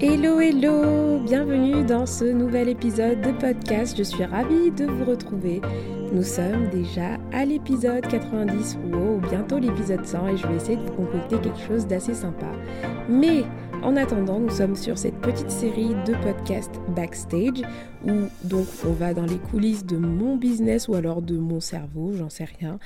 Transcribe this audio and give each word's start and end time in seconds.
Hello, 0.00 0.40
hello 0.40 1.20
Bienvenue 1.20 1.84
dans 1.84 2.04
ce 2.04 2.24
nouvel 2.24 2.68
épisode 2.68 3.20
de 3.20 3.30
podcast. 3.30 3.96
Je 3.96 4.02
suis 4.02 4.24
ravie 4.24 4.72
de 4.72 4.86
vous 4.86 5.04
retrouver. 5.04 5.60
Nous 6.12 6.24
sommes 6.24 6.68
déjà 6.70 7.16
à 7.32 7.44
l'épisode 7.44 8.04
90, 8.08 8.76
ou 8.92 9.20
bientôt 9.28 9.60
l'épisode 9.60 10.04
100 10.04 10.26
et 10.26 10.36
je 10.36 10.46
vais 10.48 10.56
essayer 10.56 10.76
de 10.76 10.82
vous 10.82 10.92
concocter 10.94 11.38
quelque 11.38 11.60
chose 11.60 11.86
d'assez 11.86 12.12
sympa. 12.12 12.50
Mais 13.08 13.44
en 13.84 13.96
attendant, 13.96 14.40
nous 14.40 14.50
sommes 14.50 14.76
sur 14.76 14.96
cette 14.96 15.20
petite 15.20 15.50
série 15.50 15.90
de 16.06 16.14
podcasts 16.22 16.80
backstage 16.96 17.62
où 18.06 18.12
donc 18.42 18.66
on 18.86 18.92
va 18.92 19.12
dans 19.12 19.26
les 19.26 19.36
coulisses 19.36 19.84
de 19.84 19.98
mon 19.98 20.36
business 20.36 20.88
ou 20.88 20.94
alors 20.94 21.20
de 21.20 21.36
mon 21.36 21.60
cerveau, 21.60 22.14
j'en 22.14 22.30
sais 22.30 22.46
rien. 22.58 22.78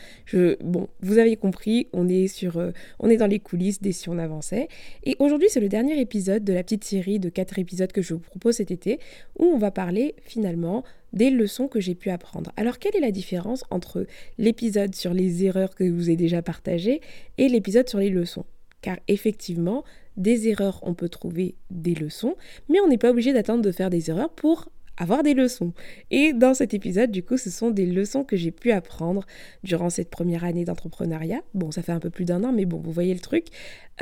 Bon, 0.61 0.89
vous 1.01 1.19
avez 1.19 1.37
compris, 1.37 1.87
on 1.93 2.09
est 2.09 2.27
sur, 2.27 2.59
euh, 2.59 2.73
on 2.99 3.09
est 3.09 3.17
dans 3.17 3.29
les 3.29 3.39
coulisses 3.39 3.81
des 3.81 3.93
si 3.93 4.09
on 4.09 4.19
avançait. 4.19 4.67
Et 5.05 5.15
aujourd'hui, 5.21 5.49
c'est 5.49 5.61
le 5.61 5.69
dernier 5.69 6.01
épisode 6.01 6.43
de 6.43 6.53
la 6.53 6.65
petite 6.65 6.83
série 6.83 7.21
de 7.21 7.29
quatre 7.29 7.61
épisodes 7.61 7.93
que 7.93 8.03
je 8.03 8.15
vous 8.15 8.21
propose 8.21 8.57
cet 8.57 8.73
été 8.73 8.99
où 9.39 9.45
on 9.45 9.57
va 9.57 9.71
parler 9.71 10.17
finalement 10.25 10.83
des 11.13 11.31
leçons 11.31 11.69
que 11.69 11.79
j'ai 11.79 11.95
pu 11.95 12.11
apprendre. 12.11 12.51
Alors 12.57 12.81
quelle 12.81 12.97
est 12.97 13.01
la 13.01 13.13
différence 13.13 13.63
entre 13.71 14.05
l'épisode 14.37 14.97
sur 14.97 15.15
les 15.15 15.45
erreurs 15.45 15.77
que 15.77 15.87
je 15.87 15.93
vous 15.93 16.11
ai 16.11 16.17
déjà 16.17 16.43
partagées 16.43 17.01
et 17.39 17.49
l'épisode 17.49 17.89
sur 17.89 18.01
les 18.01 18.11
leçons? 18.11 18.45
Car 18.83 18.99
effectivement, 19.09 19.85
des 20.17 20.49
erreurs, 20.49 20.81
on 20.83 20.95
peut 20.95 21.09
trouver 21.09 21.55
des 21.71 21.95
leçons, 21.95 22.37
mais 22.69 22.81
on 22.81 22.89
n'est 22.89 22.99
pas 22.99 23.11
obligé 23.11 23.33
d'attendre 23.33 23.63
de 23.63 23.73
faire 23.73 23.91
des 23.91 24.11
erreurs 24.11 24.31
pour 24.31 24.69
avoir 24.97 25.23
des 25.23 25.35
leçons. 25.35 25.73
Et 26.11 26.33
dans 26.33 26.55
cet 26.55 26.75
épisode, 26.75 27.11
du 27.11 27.23
coup, 27.23 27.37
ce 27.37 27.51
sont 27.51 27.71
des 27.71 27.87
leçons 27.87 28.25
que 28.25 28.37
j'ai 28.37 28.51
pu 28.51 28.73
apprendre 28.73 29.25
durant 29.63 29.91
cette 29.91 30.11
première 30.11 30.45
année 30.45 30.65
d'entrepreneuriat. 30.65 31.41
Bon, 31.55 31.71
ça 31.71 31.83
fait 31.83 31.93
un 31.93 32.01
peu 32.01 32.11
plus 32.11 32.25
d'un 32.25 32.43
an, 32.45 32.53
mais 32.53 32.65
bon, 32.65 32.79
vous 32.79 32.93
voyez 32.93 33.15
le 33.15 33.21
truc, 33.21 33.47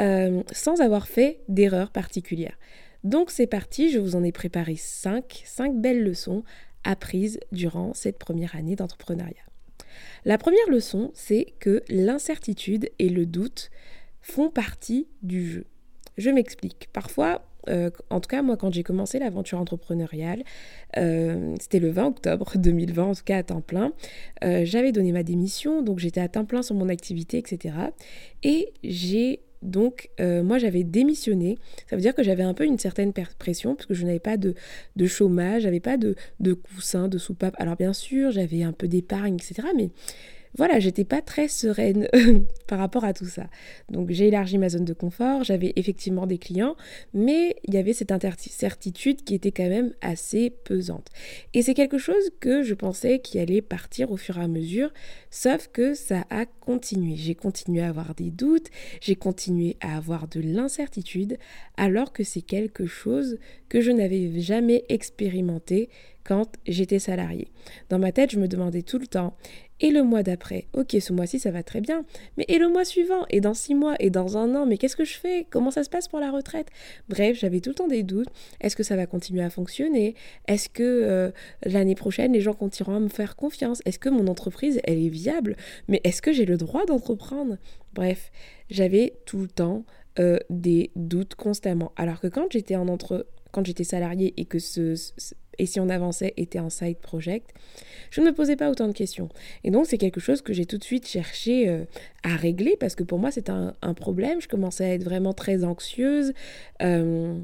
euh, 0.00 0.42
sans 0.52 0.80
avoir 0.80 1.06
fait 1.06 1.40
d'erreurs 1.48 1.90
particulières. 1.90 2.56
Donc 3.04 3.30
c'est 3.30 3.46
parti, 3.46 3.90
je 3.90 3.98
vous 3.98 4.16
en 4.16 4.24
ai 4.24 4.32
préparé 4.32 4.74
cinq, 4.76 5.42
cinq 5.44 5.76
belles 5.80 6.02
leçons 6.02 6.42
apprises 6.82 7.38
durant 7.52 7.94
cette 7.94 8.18
première 8.18 8.56
année 8.56 8.74
d'entrepreneuriat. 8.74 9.44
La 10.24 10.38
première 10.38 10.68
leçon, 10.68 11.10
c'est 11.14 11.54
que 11.60 11.82
l'incertitude 11.88 12.90
et 12.98 13.08
le 13.08 13.26
doute 13.26 13.70
font 14.26 14.50
partie 14.50 15.06
du 15.22 15.46
jeu. 15.46 15.64
Je 16.18 16.30
m'explique. 16.30 16.88
Parfois, 16.92 17.42
euh, 17.68 17.90
en 18.10 18.20
tout 18.20 18.28
cas, 18.28 18.42
moi, 18.42 18.56
quand 18.56 18.72
j'ai 18.72 18.82
commencé 18.82 19.18
l'aventure 19.18 19.60
entrepreneuriale, 19.60 20.42
euh, 20.96 21.54
c'était 21.60 21.78
le 21.78 21.90
20 21.90 22.06
octobre 22.06 22.52
2020, 22.56 23.04
en 23.04 23.14
tout 23.14 23.22
cas 23.24 23.38
à 23.38 23.42
temps 23.44 23.60
plein. 23.60 23.92
Euh, 24.44 24.64
j'avais 24.64 24.90
donné 24.90 25.12
ma 25.12 25.22
démission, 25.22 25.82
donc 25.82 26.00
j'étais 26.00 26.20
à 26.20 26.28
temps 26.28 26.44
plein 26.44 26.62
sur 26.62 26.74
mon 26.74 26.88
activité, 26.88 27.38
etc. 27.38 27.74
Et 28.42 28.72
j'ai 28.82 29.40
donc, 29.62 30.10
moi, 30.20 30.58
j'avais 30.58 30.84
démissionné. 30.84 31.58
Ça 31.88 31.96
veut 31.96 32.02
dire 32.02 32.14
que 32.14 32.22
j'avais 32.22 32.44
un 32.44 32.54
peu 32.54 32.64
une 32.64 32.78
certaine 32.78 33.12
pression, 33.38 33.74
parce 33.74 33.86
que 33.86 33.94
je 33.94 34.04
n'avais 34.04 34.20
pas 34.20 34.36
de, 34.36 34.54
de 34.94 35.06
chômage, 35.06 35.62
j'avais 35.62 35.80
pas 35.80 35.96
de, 35.96 36.14
de 36.38 36.52
coussin, 36.52 37.08
de 37.08 37.18
soupape. 37.18 37.54
Alors, 37.58 37.74
bien 37.74 37.92
sûr, 37.92 38.30
j'avais 38.30 38.62
un 38.62 38.72
peu 38.72 38.86
d'épargne, 38.86 39.34
etc. 39.34 39.68
Mais 39.74 39.90
voilà, 40.54 40.78
j'étais 40.80 41.04
pas 41.04 41.20
très 41.20 41.48
sereine 41.48 42.08
par 42.66 42.78
rapport 42.78 43.04
à 43.04 43.12
tout 43.12 43.26
ça. 43.26 43.46
Donc 43.90 44.10
j'ai 44.10 44.28
élargi 44.28 44.58
ma 44.58 44.68
zone 44.68 44.84
de 44.84 44.92
confort, 44.92 45.44
j'avais 45.44 45.72
effectivement 45.76 46.26
des 46.26 46.38
clients, 46.38 46.76
mais 47.14 47.56
il 47.64 47.74
y 47.74 47.78
avait 47.78 47.92
cette 47.92 48.12
incertitude 48.12 49.22
qui 49.22 49.34
était 49.34 49.52
quand 49.52 49.68
même 49.68 49.92
assez 50.00 50.50
pesante. 50.50 51.08
Et 51.54 51.62
c'est 51.62 51.74
quelque 51.74 51.98
chose 51.98 52.30
que 52.40 52.62
je 52.62 52.74
pensais 52.74 53.18
qui 53.18 53.38
allait 53.38 53.62
partir 53.62 54.10
au 54.10 54.16
fur 54.16 54.38
et 54.38 54.42
à 54.42 54.48
mesure, 54.48 54.92
sauf 55.30 55.68
que 55.68 55.94
ça 55.94 56.24
a 56.30 56.46
continué. 56.46 57.16
J'ai 57.16 57.34
continué 57.34 57.82
à 57.82 57.88
avoir 57.88 58.14
des 58.14 58.30
doutes, 58.30 58.68
j'ai 59.00 59.16
continué 59.16 59.76
à 59.80 59.96
avoir 59.96 60.28
de 60.28 60.40
l'incertitude, 60.40 61.38
alors 61.76 62.12
que 62.12 62.24
c'est 62.24 62.42
quelque 62.42 62.86
chose 62.86 63.38
que 63.68 63.80
je 63.80 63.90
n'avais 63.90 64.40
jamais 64.40 64.84
expérimenté 64.88 65.88
quand 66.24 66.56
j'étais 66.66 66.98
salariée. 66.98 67.48
Dans 67.88 67.98
ma 67.98 68.10
tête, 68.12 68.32
je 68.32 68.38
me 68.38 68.48
demandais 68.48 68.82
tout 68.82 68.98
le 68.98 69.06
temps, 69.06 69.36
et 69.80 69.90
le 69.90 70.02
mois 70.02 70.22
d'après, 70.22 70.66
ok, 70.72 70.96
ce 71.00 71.12
mois-ci 71.12 71.38
ça 71.38 71.50
va 71.50 71.62
très 71.62 71.80
bien, 71.80 72.04
mais 72.36 72.44
et 72.48 72.58
le 72.58 72.68
mois 72.68 72.84
suivant, 72.84 73.26
et 73.30 73.40
dans 73.40 73.54
six 73.54 73.74
mois, 73.74 73.94
et 74.00 74.10
dans 74.10 74.36
un 74.36 74.54
an, 74.54 74.66
mais 74.66 74.78
qu'est-ce 74.78 74.96
que 74.96 75.04
je 75.04 75.18
fais? 75.18 75.46
Comment 75.50 75.70
ça 75.70 75.84
se 75.84 75.90
passe 75.90 76.08
pour 76.08 76.20
la 76.20 76.30
retraite? 76.30 76.68
Bref, 77.08 77.36
j'avais 77.38 77.60
tout 77.60 77.70
le 77.70 77.74
temps 77.74 77.88
des 77.88 78.02
doutes. 78.02 78.28
Est-ce 78.60 78.76
que 78.76 78.82
ça 78.82 78.96
va 78.96 79.06
continuer 79.06 79.42
à 79.42 79.50
fonctionner? 79.50 80.14
Est-ce 80.48 80.68
que 80.68 80.82
euh, 80.82 81.30
l'année 81.64 81.94
prochaine, 81.94 82.32
les 82.32 82.40
gens 82.40 82.54
continueront 82.54 82.96
à 82.96 83.00
me 83.00 83.08
faire 83.08 83.36
confiance? 83.36 83.82
Est-ce 83.84 83.98
que 83.98 84.08
mon 84.08 84.26
entreprise, 84.28 84.80
elle 84.84 85.04
est 85.04 85.08
viable? 85.08 85.56
Mais 85.88 86.00
est-ce 86.04 86.22
que 86.22 86.32
j'ai 86.32 86.46
le 86.46 86.56
droit 86.56 86.86
d'entreprendre? 86.86 87.56
Bref, 87.92 88.30
j'avais 88.70 89.14
tout 89.26 89.38
le 89.38 89.48
temps 89.48 89.84
euh, 90.18 90.38
des 90.48 90.90
doutes 90.96 91.34
constamment. 91.34 91.92
Alors 91.96 92.20
que 92.20 92.28
quand 92.28 92.50
j'étais 92.50 92.76
en 92.76 92.88
entre 92.88 93.26
quand 93.52 93.64
j'étais 93.64 93.84
salariée 93.84 94.34
et 94.36 94.44
que 94.44 94.58
ce, 94.58 94.94
et 95.58 95.66
si 95.66 95.80
on 95.80 95.88
avançait 95.88 96.34
était 96.36 96.58
un 96.58 96.70
side 96.70 96.98
project, 96.98 97.50
je 98.10 98.20
ne 98.20 98.26
me 98.26 98.32
posais 98.32 98.56
pas 98.56 98.70
autant 98.70 98.88
de 98.88 98.92
questions. 98.92 99.28
Et 99.64 99.70
donc 99.70 99.86
c'est 99.86 99.98
quelque 99.98 100.20
chose 100.20 100.42
que 100.42 100.52
j'ai 100.52 100.66
tout 100.66 100.78
de 100.78 100.84
suite 100.84 101.06
cherché 101.06 101.68
euh, 101.68 101.84
à 102.22 102.36
régler 102.36 102.76
parce 102.78 102.94
que 102.94 103.02
pour 103.02 103.18
moi 103.18 103.30
c'est 103.30 103.50
un, 103.50 103.74
problème. 103.94 104.40
Je 104.40 104.48
commençais 104.48 104.84
à 104.84 104.94
être 104.94 105.04
vraiment 105.04 105.32
très 105.32 105.64
anxieuse. 105.64 106.32
Euh, 106.82 107.38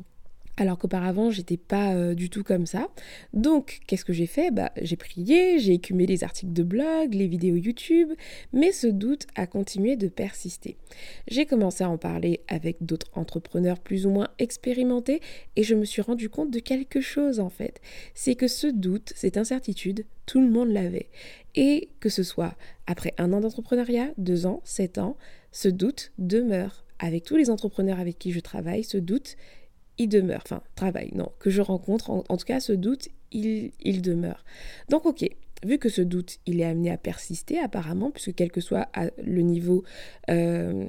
alors 0.56 0.78
qu'auparavant 0.78 1.30
j'étais 1.30 1.56
pas 1.56 1.94
euh, 1.94 2.14
du 2.14 2.30
tout 2.30 2.44
comme 2.44 2.66
ça. 2.66 2.88
Donc 3.32 3.80
qu'est-ce 3.86 4.04
que 4.04 4.12
j'ai 4.12 4.26
fait? 4.26 4.50
Bah, 4.50 4.72
J'ai 4.80 4.96
prié, 4.96 5.58
j'ai 5.58 5.74
écumé 5.74 6.06
les 6.06 6.24
articles 6.24 6.52
de 6.52 6.62
blog, 6.62 7.14
les 7.14 7.26
vidéos 7.26 7.56
YouTube, 7.56 8.10
mais 8.52 8.72
ce 8.72 8.86
doute 8.86 9.26
a 9.34 9.46
continué 9.46 9.96
de 9.96 10.08
persister. 10.08 10.76
J'ai 11.28 11.46
commencé 11.46 11.84
à 11.84 11.90
en 11.90 11.98
parler 11.98 12.40
avec 12.48 12.76
d'autres 12.80 13.10
entrepreneurs 13.14 13.78
plus 13.78 14.06
ou 14.06 14.10
moins 14.10 14.28
expérimentés 14.38 15.20
et 15.56 15.62
je 15.62 15.74
me 15.74 15.84
suis 15.84 16.02
rendu 16.02 16.28
compte 16.28 16.50
de 16.50 16.58
quelque 16.58 17.00
chose 17.00 17.40
en 17.40 17.50
fait. 17.50 17.80
C'est 18.14 18.34
que 18.34 18.48
ce 18.48 18.66
doute, 18.66 19.12
cette 19.16 19.36
incertitude, 19.36 20.04
tout 20.26 20.40
le 20.40 20.50
monde 20.50 20.70
l'avait. 20.70 21.08
Et 21.54 21.90
que 22.00 22.08
ce 22.08 22.22
soit 22.22 22.54
après 22.86 23.14
un 23.18 23.32
an 23.32 23.40
d'entrepreneuriat, 23.40 24.10
deux 24.16 24.46
ans, 24.46 24.60
sept 24.64 24.98
ans, 24.98 25.16
ce 25.50 25.68
doute 25.68 26.12
demeure. 26.18 26.84
Avec 26.98 27.24
tous 27.24 27.36
les 27.36 27.50
entrepreneurs 27.50 27.98
avec 27.98 28.18
qui 28.18 28.30
je 28.32 28.40
travaille, 28.40 28.84
ce 28.84 28.96
doute 28.96 29.36
il 29.98 30.08
demeure, 30.08 30.42
enfin 30.44 30.62
travail, 30.74 31.10
non, 31.14 31.30
que 31.38 31.50
je 31.50 31.60
rencontre, 31.60 32.10
en, 32.10 32.22
tout 32.22 32.44
cas 32.44 32.60
ce 32.60 32.72
doute, 32.72 33.08
il, 33.30 33.72
il, 33.80 34.02
demeure. 34.02 34.44
Donc 34.88 35.06
ok, 35.06 35.28
vu 35.64 35.78
que 35.78 35.88
ce 35.88 36.02
doute, 36.02 36.38
il 36.46 36.60
est 36.60 36.64
amené 36.64 36.90
à 36.90 36.96
persister 36.96 37.58
apparemment, 37.58 38.10
puisque 38.10 38.34
quel 38.34 38.50
que 38.50 38.60
soit 38.60 38.88
le 39.22 39.42
niveau 39.42 39.84
euh, 40.30 40.86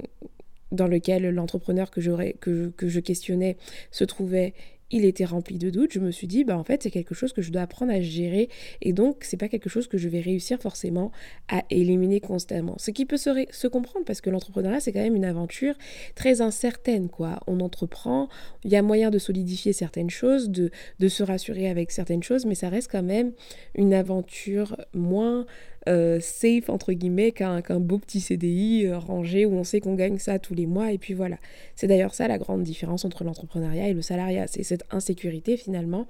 dans 0.72 0.88
lequel 0.88 1.28
l'entrepreneur 1.30 1.90
que, 1.90 2.00
que, 2.38 2.70
que 2.70 2.88
je 2.88 3.00
questionnais 3.00 3.56
se 3.90 4.04
trouvait, 4.04 4.54
il 4.94 5.04
était 5.04 5.24
rempli 5.24 5.58
de 5.58 5.70
doutes, 5.70 5.92
je 5.92 5.98
me 5.98 6.12
suis 6.12 6.28
dit, 6.28 6.44
bah 6.44 6.56
en 6.56 6.62
fait, 6.62 6.84
c'est 6.84 6.90
quelque 6.92 7.16
chose 7.16 7.32
que 7.32 7.42
je 7.42 7.50
dois 7.50 7.62
apprendre 7.62 7.92
à 7.92 8.00
gérer 8.00 8.48
et 8.80 8.92
donc 8.92 9.24
c'est 9.24 9.36
pas 9.36 9.48
quelque 9.48 9.68
chose 9.68 9.88
que 9.88 9.98
je 9.98 10.08
vais 10.08 10.20
réussir 10.20 10.60
forcément 10.60 11.10
à 11.48 11.64
éliminer 11.68 12.20
constamment. 12.20 12.76
Ce 12.78 12.92
qui 12.92 13.04
peut 13.04 13.16
se, 13.16 13.66
comprendre 13.66 14.04
parce 14.06 14.20
que 14.20 14.30
l'entrepreneuriat, 14.30 14.78
c'est 14.78 14.92
quand 14.92 15.02
même 15.02 15.16
une 15.16 15.24
aventure 15.24 15.74
très 16.14 16.40
incertaine, 16.40 17.08
quoi. 17.08 17.40
On 17.48 17.58
entreprend, 17.58 18.28
il 18.62 18.70
y 18.70 18.76
a 18.76 18.82
moyen 18.82 19.10
de 19.10 19.18
solidifier 19.18 19.72
certaines 19.72 20.10
choses, 20.10 20.48
de, 20.48 20.70
de 21.00 21.08
se 21.08 21.24
rassurer 21.24 21.68
avec 21.68 21.90
certaines 21.90 22.22
choses, 22.22 22.46
mais 22.46 22.54
ça 22.54 22.68
reste 22.68 22.88
quand 22.88 23.02
même 23.02 23.32
une 23.74 23.94
aventure 23.94 24.76
moins 24.92 25.44
euh, 25.88 26.18
safe 26.20 26.68
entre 26.68 26.92
guillemets 26.92 27.32
qu'un 27.32 27.60
beau 27.80 27.98
petit 27.98 28.20
CDI 28.20 28.86
euh, 28.86 28.98
rangé 28.98 29.46
où 29.46 29.52
on 29.52 29.64
sait 29.64 29.80
qu'on 29.80 29.94
gagne 29.94 30.18
ça 30.18 30.38
tous 30.38 30.54
les 30.54 30.66
mois 30.66 30.92
et 30.92 30.98
puis 30.98 31.14
voilà. 31.14 31.36
C'est 31.76 31.86
d'ailleurs 31.86 32.14
ça 32.14 32.28
la 32.28 32.38
grande 32.38 32.62
différence 32.62 33.04
entre 33.04 33.24
l'entrepreneuriat 33.24 33.88
et 33.88 33.94
le 33.94 34.02
salariat, 34.02 34.46
c'est 34.46 34.62
cette 34.62 34.84
insécurité 34.90 35.56
finalement. 35.56 36.06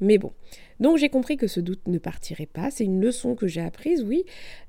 Mais 0.00 0.18
bon, 0.18 0.32
donc 0.78 0.98
j'ai 0.98 1.08
compris 1.08 1.36
que 1.38 1.46
ce 1.46 1.58
doute 1.58 1.80
ne 1.86 1.98
partirait 1.98 2.46
pas. 2.46 2.70
C'est 2.70 2.84
une 2.84 3.00
leçon 3.00 3.34
que 3.34 3.46
j'ai 3.46 3.62
apprise, 3.62 4.02
oui. 4.02 4.24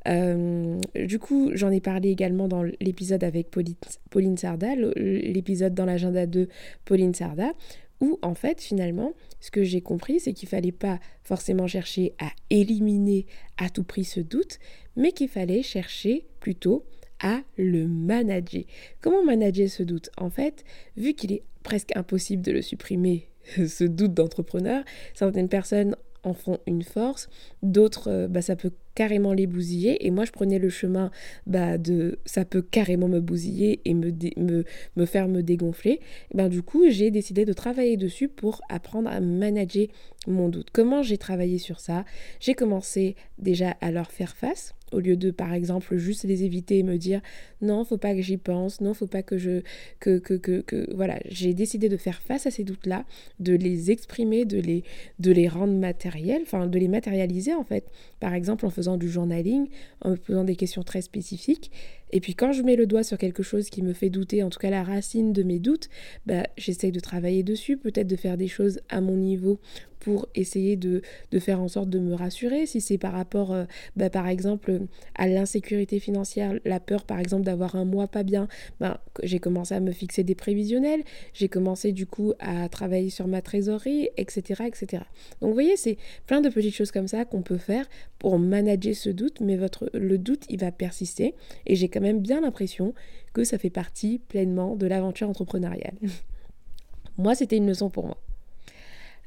Euh, 0.07 0.80
du 0.95 1.19
coup, 1.19 1.51
j'en 1.53 1.69
ai 1.69 1.81
parlé 1.81 2.10
également 2.10 2.48
dans 2.48 2.63
l'épisode 2.63 3.24
avec 3.24 3.51
Pauline, 3.51 3.75
Pauline 4.10 4.38
Sarda, 4.38 4.75
l'épisode 4.95 5.74
dans 5.74 5.86
l'agenda 5.86 6.25
de 6.25 6.48
Pauline 6.86 7.13
Sarda, 7.13 7.51
où 8.00 8.20
en 8.22 8.34
fait 8.34 8.62
finalement 8.62 9.14
ce 9.40 9.52
que 9.52 9.64
j'ai 9.64 9.82
compris 9.82 10.20
c'est 10.20 10.34
qu'il 10.34 10.48
fallait 10.48 10.72
pas 10.72 11.00
forcément 11.24 11.68
chercher 11.68 12.14
à 12.20 12.30
éliminer 12.50 13.26
à 13.58 13.70
tout 13.70 13.84
prix 13.84 14.04
ce 14.04 14.20
doute 14.20 14.60
mais 14.96 15.12
qu'il 15.12 15.30
fallait 15.30 15.64
chercher 15.64 16.26
plutôt 16.40 16.86
à 17.20 17.42
le 17.58 17.88
manager. 17.88 18.64
Comment 19.02 19.24
manager 19.24 19.70
ce 19.70 19.84
doute? 19.84 20.10
En 20.18 20.30
fait, 20.30 20.64
vu 20.96 21.14
qu'il 21.14 21.32
est 21.32 21.44
presque 21.64 21.96
impossible 21.96 22.42
de 22.44 22.52
le 22.52 22.62
supprimer, 22.62 23.30
ce 23.68 23.84
doute 23.84 24.14
d'entrepreneur, 24.14 24.84
certaines 25.14 25.50
personnes 25.50 25.96
en 26.24 26.34
font 26.34 26.60
une 26.68 26.84
force, 26.84 27.30
d'autres, 27.64 28.10
euh, 28.10 28.28
bah, 28.28 28.42
ça 28.42 28.56
peut 28.56 28.72
carrément 28.96 29.34
les 29.34 29.46
bousiller, 29.46 30.06
et 30.06 30.12
moi 30.12 30.25
je 30.25 30.31
prenais 30.31 30.58
le 30.58 30.69
chemin 30.69 31.12
bah, 31.46 31.78
de 31.78 32.18
ça 32.25 32.46
peut 32.46 32.64
carrément 32.64 33.08
me 33.08 33.19
bousiller 33.19 33.81
et 33.86 33.94
me, 33.94 34.64
faire 35.06 35.28
me 35.28 35.42
dégonfler, 35.42 36.00
ben, 36.34 36.50
du 36.50 36.64
coup 36.64 36.90
j'ai 36.90 37.12
décidé 37.12 37.46
de 37.46 37.54
travailler 37.54 37.98
dessus 37.98 38.28
pour 38.28 38.62
apprendre 38.69 39.10
à 39.10 39.19
manager 39.19 39.88
mon 40.25 40.50
doute. 40.50 40.69
Comment 40.74 41.04
j'ai 41.04 41.18
travaillé 41.18 41.60
sur 41.60 41.80
ça? 41.80 42.06
J'ai 42.40 42.56
commencé 42.56 43.16
déjà 43.38 43.72
à 43.81 43.92
leur 43.92 44.12
faire 44.12 44.36
face, 44.36 44.74
au 44.92 45.00
lieu 45.00 45.16
de 45.16 45.31
par 45.31 45.54
exemple 45.54 45.98
juste 45.98 46.24
les 46.24 46.44
éviter 46.44 46.80
et 46.80 46.84
me 46.84 46.98
dire 46.98 47.22
non, 47.62 47.84
faut 47.84 47.98
pas 47.98 48.13
que 48.13 48.22
j'y 48.22 48.38
pense, 48.38 48.81
non, 48.81 48.94
faut 48.94 49.07
pas 49.07 49.24
que 49.24 49.38
je 49.38 49.62
que 50.00 50.19
que 50.19 50.34
que, 50.36 50.94
voilà, 50.94 51.19
j'ai 51.30 51.54
décidé 51.54 51.89
de 51.89 51.98
faire 51.98 52.22
face 52.22 52.45
à 52.45 52.51
ces 52.51 52.63
doutes-là, 52.63 53.06
de 53.39 53.54
les 53.54 53.92
exprimer, 53.92 54.45
de 54.45 54.60
les 54.60 54.84
de 55.19 55.31
les 55.31 55.48
rendre 55.48 55.74
matériels, 55.74 56.42
enfin 56.44 56.68
de 56.68 56.80
les 56.80 56.88
matérialiser 56.88 57.54
en 57.54 57.63
fait. 57.63 57.86
Par 58.19 58.34
exemple 58.34 58.66
en 58.66 58.69
faisant 58.69 58.98
du 58.98 59.10
journaling, 59.10 59.68
en 60.01 60.12
me 60.12 60.16
posant 60.16 60.44
des 60.44 60.56
questions 60.56 60.84
très 60.84 61.01
spécifiques 61.01 61.72
et 62.12 62.19
puis 62.19 62.36
quand 62.36 62.51
je 62.51 62.63
mets 62.63 62.75
le 62.75 62.88
doigt 62.88 63.04
sur 63.04 63.18
quelque 63.18 63.44
chose 63.44 63.69
qui 63.69 63.81
me 63.81 63.94
fait 63.94 64.09
douter, 64.09 64.44
en 64.44 64.50
tout 64.50 64.59
cas 64.59 64.69
la 64.69 64.83
racine 64.83 65.33
de 65.33 65.44
mes 65.44 65.59
doutes, 65.59 65.89
bah, 66.25 66.48
j'essaye 66.57 66.92
de 66.92 67.00
travailler 67.00 67.44
dessus, 67.44 67.77
peut-être 67.77 68.07
de 68.07 68.15
faire 68.15 68.38
des 68.38 68.48
choses 68.48 68.80
à 68.89 69.01
mon 69.01 69.15
niveau 69.15 69.59
pour 70.00 70.27
essayer 70.36 70.77
de, 70.77 71.01
faire 71.39 71.59
en 71.59 71.68
sorte 71.68 71.89
de 71.89 72.00
me 72.00 72.13
rassurer. 72.13 72.65
Si 72.65 72.80
c'est 72.80 72.98
par 72.98 73.12
rapport, 73.12 73.54
euh, 73.54 73.65
bah, 73.98 74.09
par 74.09 74.27
exemple, 74.27 74.80
à 75.15 75.27
l'insécurité 75.27 76.00
financière, 76.00 76.54
la 76.63 76.80
peur, 76.80 77.04
par 77.04 77.19
exemple, 77.19 77.44
d'avoir 77.44 77.75
un 77.75 77.83
mois 77.83 78.07
pas 78.07 78.24
bien, 78.24 78.48
bah, 78.80 79.03
j'ai 79.24 79.39
commencé 79.39 79.75
à 79.75 79.81
me 79.81 79.92
fixer 79.92 80.24
des 80.24 80.36
prévisionnels, 80.36 81.03
j'ai 81.33 81.50
commencé 81.50 81.92
du 81.92 82.06
coup 82.06 82.31
à 82.39 82.69
travailler 82.69 83.10
sur 83.10 83.27
ma 83.27 83.42
trésorerie, 83.42 84.10
etc. 84.15 84.63
etc. 84.68 85.03
Donc 85.42 85.50
vous 85.50 85.53
voyez, 85.53 85.75
c'est 85.75 85.98
plein 86.25 86.39
de 86.39 86.48
petites 86.48 86.75
choses 86.75 86.92
comme 86.92 87.10
ça 87.10 87.25
qu'on 87.25 87.42
peut 87.42 87.57
faire 87.57 87.86
pour 88.19 88.39
manager 88.39 88.95
ce 88.95 89.10
doute, 89.10 89.42
mais 89.42 89.57
votre, 89.57 89.89
le 89.94 90.18
doute, 90.18 90.45
il 90.50 90.60
va 90.60 90.71
persister. 90.71 91.36
Et 91.65 91.75
j'ai 91.75 91.89
même 92.00 92.20
bien 92.20 92.42
l'impression 92.42 92.94
que 93.34 93.44
ça 93.44 93.58
fait 93.58 93.70
partie 93.70 94.20
pleinement 94.20 94.76
de 94.76 94.88
l'aventure 94.88 95.30
entrepreneuriale. 95.30 95.96
moi, 97.18 97.36
c'était 97.36 97.58
une 97.58 97.68
leçon 97.68 97.90
pour 97.90 98.06
moi. 98.06 98.18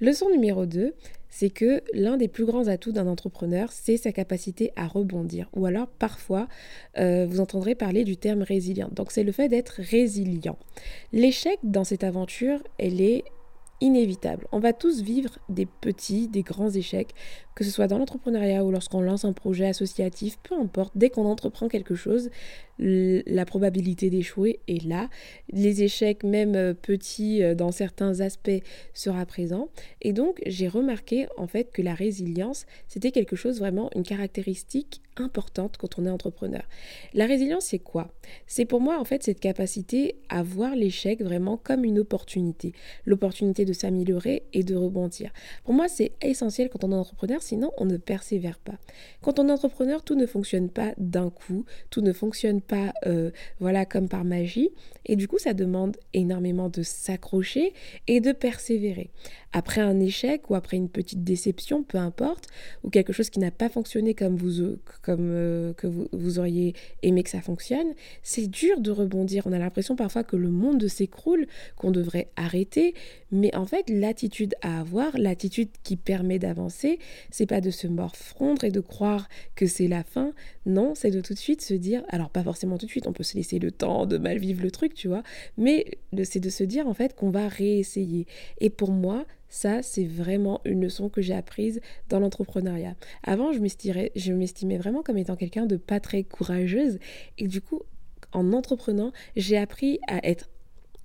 Leçon 0.01 0.31
numéro 0.31 0.65
2, 0.65 0.95
c'est 1.29 1.51
que 1.51 1.83
l'un 1.93 2.17
des 2.17 2.29
plus 2.29 2.45
grands 2.45 2.69
atouts 2.69 2.93
d'un 2.93 3.07
entrepreneur, 3.07 3.71
c'est 3.71 3.97
sa 3.97 4.13
capacité 4.13 4.73
à 4.75 4.87
rebondir. 4.87 5.49
Ou 5.55 5.67
alors 5.67 5.89
parfois, 5.89 6.49
euh, 6.99 7.27
vous 7.27 7.41
entendrez 7.41 7.75
parler 7.75 8.05
du 8.05 8.17
terme 8.17 8.43
résilient. 8.43 8.91
Donc 8.93 9.13
c'est 9.13 9.23
le 9.23 9.33
fait 9.33 9.49
d'être 9.49 9.75
résilient. 9.79 10.59
L'échec 11.13 11.59
dans 11.63 11.85
cette 11.85 12.03
aventure, 12.03 12.63
elle 12.79 13.01
est 13.01 13.25
inévitable. 13.81 14.47
On 14.53 14.59
va 14.59 14.73
tous 14.73 15.03
vivre 15.03 15.38
des 15.49 15.67
petits, 15.67 16.29
des 16.29 16.43
grands 16.43 16.71
échecs, 16.71 17.15
que 17.55 17.65
ce 17.65 17.71
soit 17.71 17.88
dans 17.88 17.99
l'entrepreneuriat 17.99 18.65
ou 18.65 18.71
lorsqu'on 18.71 19.00
lance 19.00 19.25
un 19.25 19.32
projet 19.32 19.67
associatif, 19.67 20.38
peu 20.43 20.55
importe, 20.55 20.93
dès 20.97 21.11
qu'on 21.11 21.27
entreprend 21.27 21.69
quelque 21.69 21.94
chose, 21.94 22.31
la 22.79 23.44
probabilité 23.44 24.09
d'échouer 24.09 24.61
est 24.67 24.82
là. 24.85 25.11
Les 25.53 25.82
échecs, 25.82 26.25
même 26.25 26.55
euh, 26.55 26.73
petits 26.73 27.43
euh, 27.43 27.55
dans 27.55 27.73
certains 27.73 28.21
aspects, 28.21 28.62
sera 28.94 29.27
présent. 29.27 29.69
Et 30.00 30.15
donc, 30.15 30.41
j'ai 30.47 30.69
remarqué 30.69 31.26
en 31.37 31.47
fait 31.47 31.71
que 31.73 31.83
la 31.83 31.93
résilience, 31.93 32.65
c'était 32.88 33.11
quelque 33.11 33.37
chose 33.37 33.59
vraiment, 33.59 33.91
une 33.94 34.03
caractéristique 34.03 35.03
importante 35.17 35.76
quand 35.76 35.99
on 35.99 36.06
est 36.06 36.11
entrepreneur. 36.11 36.62
La 37.12 37.26
résilience, 37.26 37.67
c'est 37.67 37.79
quoi? 37.79 38.09
C'est 38.47 38.65
pour 38.65 38.81
moi 38.81 38.99
en 38.99 39.05
fait 39.05 39.23
cette 39.23 39.41
capacité 39.41 40.17
à 40.31 40.43
voir 40.43 40.75
l'échec 40.75 41.21
vraiment 41.23 41.59
comme 41.59 41.85
une 41.85 41.99
opportunité. 41.99 42.73
L'opportunité 43.05 43.67
de 43.67 43.70
s'améliorer 43.73 44.45
et 44.53 44.63
de 44.63 44.75
rebondir. 44.75 45.31
Pour 45.65 45.75
moi, 45.75 45.89
c'est 45.89 46.13
essentiel 46.23 46.69
quand 46.69 46.85
on 46.85 46.93
est 46.93 46.97
entrepreneur, 46.97 47.43
sinon 47.43 47.71
on 47.77 47.85
ne 47.85 47.97
persévère 47.97 48.59
pas. 48.59 48.79
Quand 49.23 49.39
on 49.39 49.49
est 49.49 49.53
entrepreneur, 49.53 50.03
tout 50.03 50.15
ne 50.15 50.27
fonctionne 50.27 50.69
pas 50.69 50.93
d'un 50.99 51.31
coup, 51.31 51.65
tout 51.91 52.01
ne 52.01 52.13
fonctionne 52.13 52.61
pas 52.61 52.93
euh, 53.07 53.31
voilà 53.59 53.85
comme 53.87 54.09
par 54.09 54.25
magie. 54.25 54.71
Et 55.07 55.17
du 55.17 55.29
coup, 55.29 55.39
ça 55.39 55.55
demande 55.55 55.97
énormément 56.13 56.69
de 56.69 56.83
s'accrocher 56.83 57.73
et 58.07 58.21
de 58.21 58.33
persévérer. 58.33 59.11
Après 59.52 59.81
un 59.81 59.99
échec 59.99 60.49
ou 60.49 60.55
après 60.55 60.76
une 60.76 60.88
petite 60.88 61.25
déception, 61.25 61.82
peu 61.82 61.99
importe, 61.99 62.47
ou 62.85 62.91
quelque 62.91 63.12
chose 63.12 63.31
qui 63.31 63.41
n'a 63.41 63.50
pas 63.50 63.69
fonctionné 63.69 64.14
comme 64.14 64.37
vous, 64.37 64.76
comme, 65.02 65.31
euh, 65.32 65.73
que 65.75 65.87
vous, 65.87 66.08
vous, 66.12 66.38
auriez 66.38 66.75
aimé 67.02 67.23
que 67.23 67.31
ça 67.31 67.41
fonctionne, 67.41 67.94
c'est 68.23 68.47
dur 68.47 68.81
de 68.81 68.91
rebondir. 68.91 69.47
On 69.47 69.52
a 69.52 69.58
l'impression 69.58 69.97
parfois 69.97 70.23
que 70.23 70.37
le 70.37 70.50
monde 70.50 70.87
s'écroule, 70.87 71.47
qu'on 71.76 71.91
devrait 71.91 72.29
arrêter. 72.37 72.94
Mais 73.32 73.55
en 73.56 73.67
fait, 73.67 73.91
l'attitude 73.91 74.55
à 74.62 74.81
avoir, 74.81 75.19
l'attitude 75.19 75.70
qui 75.82 75.97
permet 75.97 76.38
d'avancer, 76.38 76.99
c'est 77.31 77.47
pas 77.47 77.61
de 77.61 77.70
se 77.70 77.87
morfondre 77.87 78.64
et 78.64 78.70
de 78.70 78.81
croire 78.81 79.29
que 79.56 79.67
c'est 79.67 79.88
la 79.88 80.05
fin. 80.05 80.32
Non, 80.67 80.95
c'est 80.95 81.11
de 81.11 81.21
tout 81.21 81.33
de 81.33 81.39
suite 81.39 81.62
se 81.62 81.73
dire, 81.73 82.03
alors 82.09 82.29
pas 82.29 82.43
forcément 82.43 82.77
tout 82.77 82.85
de 82.87 82.91
suite, 82.91 83.07
on 83.07 83.12
peut 83.12 83.23
se 83.23 83.35
laisser 83.35 83.59
le 83.59 83.71
temps 83.71 84.05
de 84.05 84.19
mal 84.19 84.39
vivre 84.39 84.62
le 84.62 84.71
truc, 84.71 84.95
tu 84.95 85.09
vois, 85.09 85.23
mais 85.57 85.99
c'est 86.25 86.41
de 86.41 86.51
se 86.51 86.65
dire 86.65 86.87
en 86.87 86.93
fait 86.93 87.17
qu'on 87.17 87.31
va 87.31 87.49
réessayer. 87.49 88.27
Et 88.61 88.69
pour 88.69 88.91
moi, 88.91 89.25
ça, 89.49 89.83
c'est 89.83 90.05
vraiment 90.05 90.61
une 90.65 90.83
leçon 90.83 91.09
que 91.09 91.23
j'ai 91.23 91.35
apprise 91.35 91.81
dans 92.09 92.21
l'entrepreneuriat. 92.21 92.95
Avant, 93.23 93.53
je 93.53 94.33
m'estimais 94.33 94.79
vraiment 94.79 95.03
comme 95.03 95.19
étant 95.19 95.35
quelqu'un 95.35 95.67
de 95.67 95.77
pas 95.77 95.99
très 95.99 96.25
courageuse. 96.25 96.99
Et 97.39 97.49
du 97.49 97.61
coup, 97.61 97.81
en 98.33 98.53
entreprenant, 98.53 99.12
j'ai 99.37 99.57
appris 99.57 99.99
à 100.07 100.25
être 100.29 100.51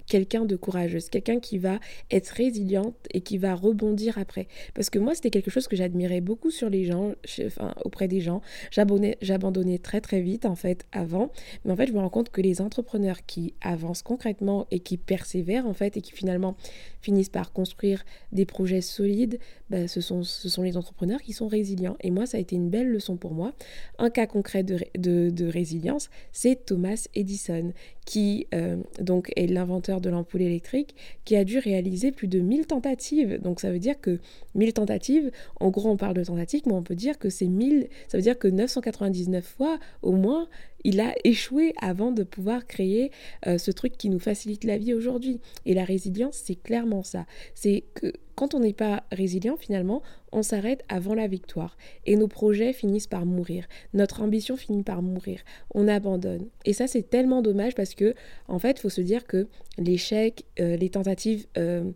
quelqu'un 0.08 0.46
de 0.46 0.56
courageuse, 0.56 1.10
quelqu'un 1.10 1.40
qui 1.40 1.58
va 1.58 1.80
être 2.12 2.30
résiliente 2.30 2.96
et 3.14 3.22
qui 3.22 3.38
va 3.38 3.56
rebondir 3.56 4.18
après. 4.18 4.48
Parce 4.74 4.90
que 4.90 5.00
moi, 5.00 5.16
c'était 5.16 5.30
quelque 5.30 5.52
chose 5.52 5.68
que 5.68 5.76
j'admirais 5.76 6.22
beaucoup 6.22 6.52
sur 6.52 6.70
les 6.70 6.86
gens, 6.86 7.14
enfin, 7.46 7.74
auprès 7.84 8.08
des 8.08 8.22
gens. 8.22 8.42
J'abandonnais 8.72 9.78
très 9.80 10.02
très 10.02 10.22
vite 10.22 10.46
en 10.46 10.56
fait 10.56 10.86
avant, 10.92 11.32
mais 11.64 11.72
en 11.72 11.76
fait, 11.76 11.88
je 11.88 11.94
me 11.94 12.00
rends 12.00 12.10
compte 12.10 12.30
que 12.30 12.42
les 12.42 12.62
entrepreneurs 12.62 13.26
qui 13.26 13.54
avancent 13.62 14.02
concrètement 14.02 14.68
et 14.72 14.80
qui 14.80 14.98
persévèrent 14.98 15.68
en 15.68 15.74
fait 15.74 15.98
et 15.98 16.02
qui 16.02 16.12
finalement 16.12 16.56
finissent 17.02 17.30
par 17.30 17.52
construire 17.54 18.04
des 18.32 18.46
projets 18.46 18.82
solides, 18.82 19.40
bah, 19.70 19.88
ce, 19.88 20.02
sont, 20.02 20.24
ce 20.24 20.50
sont 20.50 20.64
les 20.64 20.78
entrepreneurs 20.78 21.22
qui 21.22 21.34
sont 21.34 21.48
résilients. 21.48 21.98
Et 22.02 22.12
moi, 22.12 22.26
ça 22.26 22.38
a 22.38 22.40
été 22.40 22.56
une 22.56 22.70
belle 22.70 22.90
leçon 22.90 23.16
pour 23.16 23.34
moi. 23.34 23.54
Un 24.00 24.10
cas 24.10 24.26
concret 24.26 24.64
de, 24.64 24.80
de, 24.98 25.30
de 25.30 25.46
résilience, 25.46 26.10
c'est 26.32 26.66
Thomas 26.66 27.08
Edison, 27.14 27.74
qui 28.06 28.48
euh, 28.54 28.78
donc 29.00 29.32
est 29.36 29.48
l'inventeur 29.48 29.95
de 30.02 30.10
l'ampoule 30.10 30.42
électrique, 30.42 30.96
qui 31.24 31.36
a 31.36 31.44
dû 31.44 31.60
réaliser 31.60 32.12
plus 32.12 32.28
de 32.28 32.40
1000 32.40 32.68
tentatives. 32.68 33.42
Donc 33.42 33.60
ça 33.60 33.72
veut 33.72 33.80
dire 33.80 34.00
que 34.00 34.20
1000 34.56 34.74
tentatives, 34.74 35.32
en 35.60 35.70
gros 35.70 35.90
on 35.90 35.98
parle 35.98 36.16
de 36.16 36.24
tentatives, 36.24 36.62
mais 36.66 36.74
on 36.74 36.84
peut 36.84 36.96
dire 36.96 37.18
que 37.20 37.30
c'est 37.30 37.48
1000, 37.48 37.88
ça 38.08 38.18
veut 38.18 38.24
dire 38.24 38.38
que 38.38 38.48
999 38.48 39.46
fois 39.46 39.80
au 40.02 40.14
moins, 40.14 40.48
il 40.86 41.02
a 41.02 41.16
échoué 41.24 41.74
avant 41.82 42.12
de 42.12 42.24
pouvoir 42.24 42.68
créer 42.68 43.12
euh, 43.48 43.58
ce 43.58 43.72
truc 43.72 43.98
qui 43.98 44.10
nous 44.10 44.20
facilite 44.20 44.64
la 44.64 44.78
vie 44.78 44.94
aujourd'hui. 44.94 45.42
Et 45.66 45.74
la 45.74 45.84
résilience, 45.84 46.40
c'est 46.46 46.62
clairement 46.62 47.02
ça. 47.02 47.26
C'est 47.56 47.84
que 47.96 48.14
quand 48.36 48.54
on 48.54 48.60
n'est 48.60 48.74
pas 48.74 49.04
résilient, 49.12 49.58
finalement, 49.58 50.04
on 50.32 50.44
s'arrête 50.44 50.84
avant 50.90 51.16
la 51.16 51.28
victoire. 51.28 51.78
Et 52.06 52.18
nos 52.18 52.28
projets 52.28 52.74
finissent 52.74 53.08
par 53.08 53.26
mourir. 53.26 53.66
Notre 53.94 54.22
ambition 54.22 54.58
finit 54.58 54.84
par 54.84 55.02
mourir. 55.02 55.40
On 55.74 55.88
abandonne. 55.88 56.50
Et 56.66 56.74
ça, 56.74 56.88
c'est 56.88 57.10
tellement 57.10 57.42
dommage 57.42 57.74
parce 57.74 57.96
que, 57.96 58.14
en 58.48 58.60
fait, 58.60 58.78
il 58.78 58.82
faut 58.82 58.90
se 58.90 59.02
dire 59.02 59.26
que 59.26 59.48
l'échec, 59.78 60.46
euh, 60.60 60.76
les 60.76 60.90
tentatives 60.90 61.48
euh, 61.58 61.90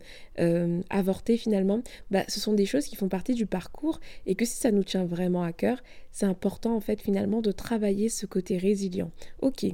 avortées, 0.90 1.36
finalement, 1.36 1.82
bah, 2.10 2.24
ce 2.28 2.40
sont 2.40 2.52
des 2.52 2.66
choses 2.66 2.86
qui 2.86 2.96
font 2.96 3.08
partie 3.08 3.34
du 3.34 3.46
parcours. 3.46 4.00
Et 4.26 4.34
que 4.34 4.44
si 4.44 4.56
ça 4.56 4.70
nous 4.70 4.84
tient 4.84 5.04
vraiment 5.04 5.42
à 5.42 5.52
cœur, 5.52 5.82
c'est 6.12 6.26
important, 6.26 6.74
en 6.74 6.80
fait, 6.80 7.00
finalement, 7.00 7.40
de 7.40 7.52
travailler 7.52 8.08
ce 8.08 8.26
côté 8.26 8.58
résilient 8.58 9.10
Ok, 9.40 9.66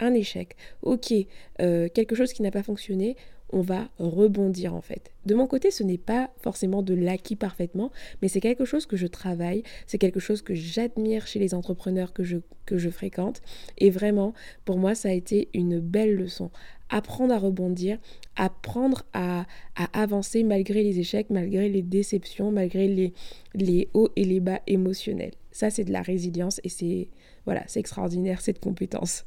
un 0.00 0.14
échec. 0.14 0.56
Ok, 0.82 1.12
euh, 1.60 1.88
quelque 1.88 2.14
chose 2.14 2.32
qui 2.32 2.42
n'a 2.42 2.50
pas 2.50 2.62
fonctionné. 2.62 3.16
On 3.50 3.60
va 3.60 3.88
rebondir 3.98 4.74
en 4.74 4.80
fait. 4.80 5.12
De 5.26 5.34
mon 5.34 5.46
côté, 5.46 5.70
ce 5.70 5.82
n'est 5.82 5.98
pas 5.98 6.30
forcément 6.40 6.82
de 6.82 6.94
l'acquis 6.94 7.36
parfaitement, 7.36 7.92
mais 8.20 8.28
c'est 8.28 8.40
quelque 8.40 8.64
chose 8.64 8.86
que 8.86 8.96
je 8.96 9.06
travaille, 9.06 9.62
c'est 9.86 9.98
quelque 9.98 10.20
chose 10.20 10.42
que 10.42 10.54
j'admire 10.54 11.26
chez 11.26 11.38
les 11.38 11.54
entrepreneurs 11.54 12.12
que 12.12 12.24
je, 12.24 12.38
que 12.66 12.78
je 12.78 12.90
fréquente. 12.90 13.42
Et 13.78 13.90
vraiment, 13.90 14.34
pour 14.64 14.78
moi, 14.78 14.94
ça 14.94 15.08
a 15.10 15.12
été 15.12 15.48
une 15.54 15.78
belle 15.78 16.14
leçon. 16.14 16.50
Apprendre 16.90 17.32
à 17.32 17.38
rebondir, 17.38 17.98
apprendre 18.36 19.04
à, 19.12 19.46
à 19.76 20.00
avancer 20.02 20.42
malgré 20.42 20.82
les 20.82 20.98
échecs, 20.98 21.30
malgré 21.30 21.68
les 21.68 21.82
déceptions, 21.82 22.50
malgré 22.50 22.88
les, 22.88 23.12
les 23.54 23.88
hauts 23.94 24.10
et 24.16 24.24
les 24.24 24.40
bas 24.40 24.60
émotionnels. 24.66 25.34
Ça, 25.52 25.70
c'est 25.70 25.84
de 25.84 25.92
la 25.92 26.02
résilience 26.02 26.60
et 26.64 26.68
c'est 26.68 27.08
voilà, 27.44 27.62
c'est 27.66 27.80
extraordinaire 27.80 28.40
cette 28.40 28.58
compétence. 28.58 29.26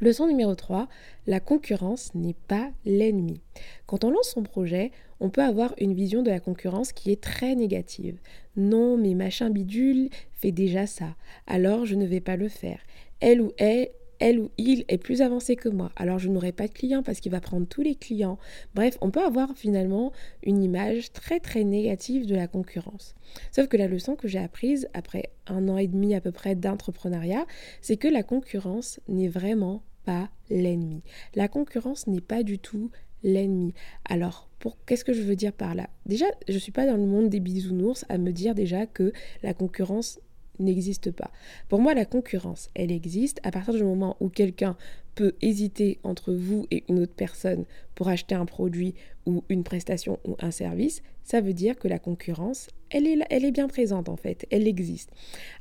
Leçon 0.00 0.26
numéro 0.26 0.54
3, 0.54 0.88
la 1.26 1.40
concurrence 1.40 2.14
n'est 2.14 2.36
pas 2.48 2.70
l'ennemi. 2.84 3.40
Quand 3.86 4.04
on 4.04 4.10
lance 4.10 4.30
son 4.30 4.42
projet, 4.42 4.92
on 5.20 5.30
peut 5.30 5.42
avoir 5.42 5.74
une 5.78 5.94
vision 5.94 6.22
de 6.22 6.30
la 6.30 6.38
concurrence 6.38 6.92
qui 6.92 7.10
est 7.10 7.22
très 7.22 7.54
négative. 7.54 8.18
Non, 8.56 8.98
mais 8.98 9.14
machin 9.14 9.48
bidule 9.48 10.10
fait 10.34 10.52
déjà 10.52 10.86
ça, 10.86 11.16
alors 11.46 11.86
je 11.86 11.94
ne 11.94 12.04
vais 12.04 12.20
pas 12.20 12.36
le 12.36 12.48
faire. 12.48 12.80
Elle 13.20 13.40
ou 13.40 13.52
elle 13.56 13.88
elle 14.18 14.40
ou 14.40 14.50
il 14.58 14.84
est 14.88 14.98
plus 14.98 15.22
avancé 15.22 15.56
que 15.56 15.68
moi. 15.68 15.92
Alors 15.96 16.18
je 16.18 16.28
n'aurai 16.28 16.52
pas 16.52 16.68
de 16.68 16.72
clients 16.72 17.02
parce 17.02 17.20
qu'il 17.20 17.32
va 17.32 17.40
prendre 17.40 17.66
tous 17.66 17.82
les 17.82 17.94
clients. 17.94 18.38
Bref, 18.74 18.98
on 19.00 19.10
peut 19.10 19.24
avoir 19.24 19.56
finalement 19.56 20.12
une 20.42 20.62
image 20.62 21.12
très 21.12 21.40
très 21.40 21.64
négative 21.64 22.26
de 22.26 22.34
la 22.34 22.48
concurrence. 22.48 23.14
Sauf 23.50 23.68
que 23.68 23.76
la 23.76 23.88
leçon 23.88 24.16
que 24.16 24.28
j'ai 24.28 24.38
apprise 24.38 24.88
après 24.94 25.30
un 25.46 25.68
an 25.68 25.78
et 25.78 25.86
demi 25.86 26.14
à 26.14 26.20
peu 26.20 26.32
près 26.32 26.54
d'entrepreneuriat, 26.54 27.46
c'est 27.80 27.96
que 27.96 28.08
la 28.08 28.22
concurrence 28.22 29.00
n'est 29.08 29.28
vraiment 29.28 29.82
pas 30.04 30.30
l'ennemi. 30.50 31.02
La 31.34 31.48
concurrence 31.48 32.06
n'est 32.06 32.20
pas 32.20 32.42
du 32.42 32.58
tout 32.58 32.90
l'ennemi. 33.22 33.74
Alors, 34.08 34.48
pour 34.58 34.78
qu'est-ce 34.86 35.04
que 35.04 35.12
je 35.12 35.22
veux 35.22 35.36
dire 35.36 35.52
par 35.52 35.74
là? 35.74 35.90
Déjà, 36.06 36.26
je 36.48 36.54
ne 36.54 36.58
suis 36.58 36.72
pas 36.72 36.86
dans 36.86 36.96
le 36.96 37.06
monde 37.06 37.28
des 37.28 37.40
bisounours 37.40 38.04
à 38.08 38.18
me 38.18 38.32
dire 38.32 38.54
déjà 38.54 38.86
que 38.86 39.12
la 39.42 39.52
concurrence 39.52 40.20
n'existe 40.58 41.10
pas. 41.10 41.30
Pour 41.68 41.80
moi, 41.80 41.94
la 41.94 42.04
concurrence, 42.04 42.68
elle 42.74 42.92
existe 42.92 43.40
à 43.42 43.50
partir 43.50 43.74
du 43.74 43.84
moment 43.84 44.16
où 44.20 44.28
quelqu'un 44.28 44.76
peut 45.14 45.34
hésiter 45.40 45.98
entre 46.02 46.32
vous 46.32 46.66
et 46.70 46.84
une 46.88 47.00
autre 47.00 47.14
personne 47.16 47.64
pour 47.94 48.08
acheter 48.08 48.34
un 48.34 48.44
produit 48.44 48.94
ou 49.24 49.42
une 49.48 49.64
prestation 49.64 50.18
ou 50.24 50.36
un 50.40 50.50
service, 50.50 51.02
ça 51.24 51.40
veut 51.40 51.54
dire 51.54 51.76
que 51.76 51.88
la 51.88 51.98
concurrence, 51.98 52.68
elle 52.90 53.06
est, 53.06 53.18
elle 53.30 53.44
est 53.44 53.50
bien 53.50 53.66
présente 53.66 54.08
en 54.08 54.16
fait, 54.16 54.46
elle 54.50 54.68
existe. 54.68 55.10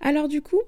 Alors 0.01 0.27
du 0.27 0.41
coup, 0.41 0.61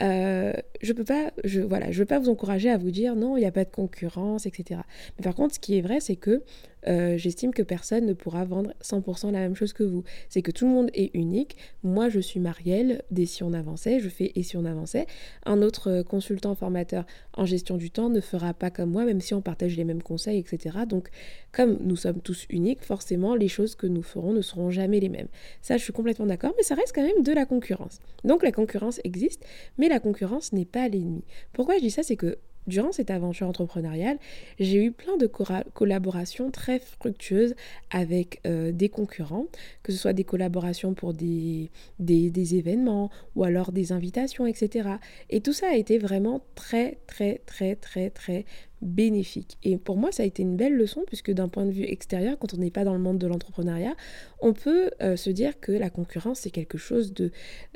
euh, 0.00 0.52
je 0.82 0.92
peux 0.92 1.04
pas, 1.04 1.30
voilà, 1.68 1.90
je 1.90 1.98
veux 1.98 2.06
pas 2.06 2.18
vous 2.18 2.28
encourager 2.28 2.70
à 2.70 2.78
vous 2.78 2.90
dire 2.90 3.16
non, 3.16 3.36
il 3.36 3.40
n'y 3.40 3.46
a 3.46 3.52
pas 3.52 3.64
de 3.64 3.70
concurrence, 3.70 4.46
etc. 4.46 4.80
Mais 5.18 5.22
par 5.22 5.34
contre, 5.34 5.54
ce 5.54 5.60
qui 5.60 5.78
est 5.78 5.82
vrai, 5.82 6.00
c'est 6.00 6.16
que 6.16 6.42
euh, 6.86 7.16
j'estime 7.16 7.52
que 7.52 7.62
personne 7.62 8.06
ne 8.06 8.12
pourra 8.12 8.44
vendre 8.44 8.74
100% 8.82 9.32
la 9.32 9.40
même 9.40 9.54
chose 9.54 9.72
que 9.72 9.82
vous. 9.82 10.04
C'est 10.28 10.42
que 10.42 10.50
tout 10.50 10.66
le 10.66 10.72
monde 10.72 10.90
est 10.94 11.14
unique. 11.14 11.56
Moi, 11.82 12.08
je 12.08 12.20
suis 12.20 12.40
Marielle 12.40 13.02
des 13.10 13.26
Si 13.26 13.42
on 13.42 13.52
avançait, 13.52 14.00
je 14.00 14.08
fais 14.08 14.32
Et 14.34 14.42
si 14.42 14.56
on 14.56 14.64
avançait. 14.64 15.06
Un 15.44 15.62
autre 15.62 15.90
euh, 15.90 16.02
consultant 16.02 16.54
formateur 16.54 17.06
en 17.32 17.46
gestion 17.46 17.76
du 17.76 17.90
temps 17.90 18.10
ne 18.10 18.20
fera 18.20 18.54
pas 18.54 18.70
comme 18.70 18.90
moi, 18.90 19.04
même 19.04 19.20
si 19.20 19.34
on 19.34 19.40
partage 19.40 19.76
les 19.76 19.84
mêmes 19.84 20.02
conseils, 20.02 20.38
etc. 20.38 20.78
Donc, 20.88 21.08
comme 21.52 21.78
nous 21.80 21.96
sommes 21.96 22.20
tous 22.20 22.46
uniques, 22.50 22.82
forcément, 22.82 23.34
les 23.34 23.48
choses 23.48 23.74
que 23.74 23.86
nous 23.86 24.02
ferons 24.02 24.32
ne 24.32 24.42
seront 24.42 24.70
jamais 24.70 25.00
les 25.00 25.08
mêmes. 25.08 25.28
Ça, 25.62 25.76
je 25.76 25.82
suis 25.82 25.92
complètement 25.92 26.26
d'accord, 26.26 26.52
mais 26.56 26.62
ça 26.62 26.74
reste 26.74 26.94
quand 26.94 27.02
même 27.02 27.22
de 27.22 27.32
la 27.32 27.46
concurrence. 27.46 27.98
Donc, 28.24 28.42
la 28.42 28.52
concurrence 28.52 29.00
existe, 29.04 29.44
mais 29.78 29.83
la 29.88 30.00
concurrence 30.00 30.52
n'est 30.52 30.64
pas 30.64 30.88
l'ennemi. 30.88 31.24
Pourquoi 31.52 31.76
je 31.76 31.80
dis 31.82 31.90
ça 31.90 32.02
C'est 32.02 32.16
que 32.16 32.38
durant 32.66 32.92
cette 32.92 33.10
aventure 33.10 33.46
entrepreneuriale, 33.46 34.18
j'ai 34.58 34.82
eu 34.82 34.90
plein 34.90 35.16
de 35.16 35.26
collaborations 35.26 36.50
très 36.50 36.78
fructueuses 36.78 37.54
avec 37.90 38.40
euh, 38.46 38.72
des 38.72 38.88
concurrents, 38.88 39.46
que 39.82 39.92
ce 39.92 39.98
soit 39.98 40.12
des 40.12 40.24
collaborations 40.24 40.94
pour 40.94 41.12
des, 41.12 41.70
des, 41.98 42.30
des, 42.30 42.54
événements 42.54 43.10
ou 43.36 43.44
alors 43.44 43.72
des 43.72 43.92
invitations, 43.92 44.46
etc. 44.46 44.88
Et 45.30 45.40
tout 45.40 45.52
ça 45.52 45.68
a 45.68 45.74
été 45.74 45.98
vraiment 45.98 46.42
très, 46.54 46.98
très, 47.06 47.42
très, 47.46 47.76
très, 47.76 48.10
très 48.10 48.44
bénéfique. 48.82 49.58
Et 49.62 49.78
pour 49.78 49.96
moi, 49.96 50.12
ça 50.12 50.22
a 50.22 50.26
été 50.26 50.42
une 50.42 50.56
belle 50.56 50.74
leçon, 50.74 51.04
puisque 51.06 51.30
d'un 51.30 51.48
point 51.48 51.64
de 51.64 51.70
vue 51.70 51.84
extérieur, 51.84 52.38
quand 52.38 52.54
on 52.54 52.58
n'est 52.58 52.70
pas 52.70 52.84
dans 52.84 52.92
le 52.92 53.00
monde 53.00 53.18
de 53.18 53.26
l'entrepreneuriat, 53.26 53.94
on 54.40 54.52
peut 54.52 54.90
euh, 55.02 55.16
se 55.16 55.30
dire 55.30 55.58
que 55.60 55.72
la 55.72 55.90
concurrence, 55.90 56.40
c'est 56.40 56.50
quelque 56.50 56.78
chose 56.78 57.12
de 57.12 57.30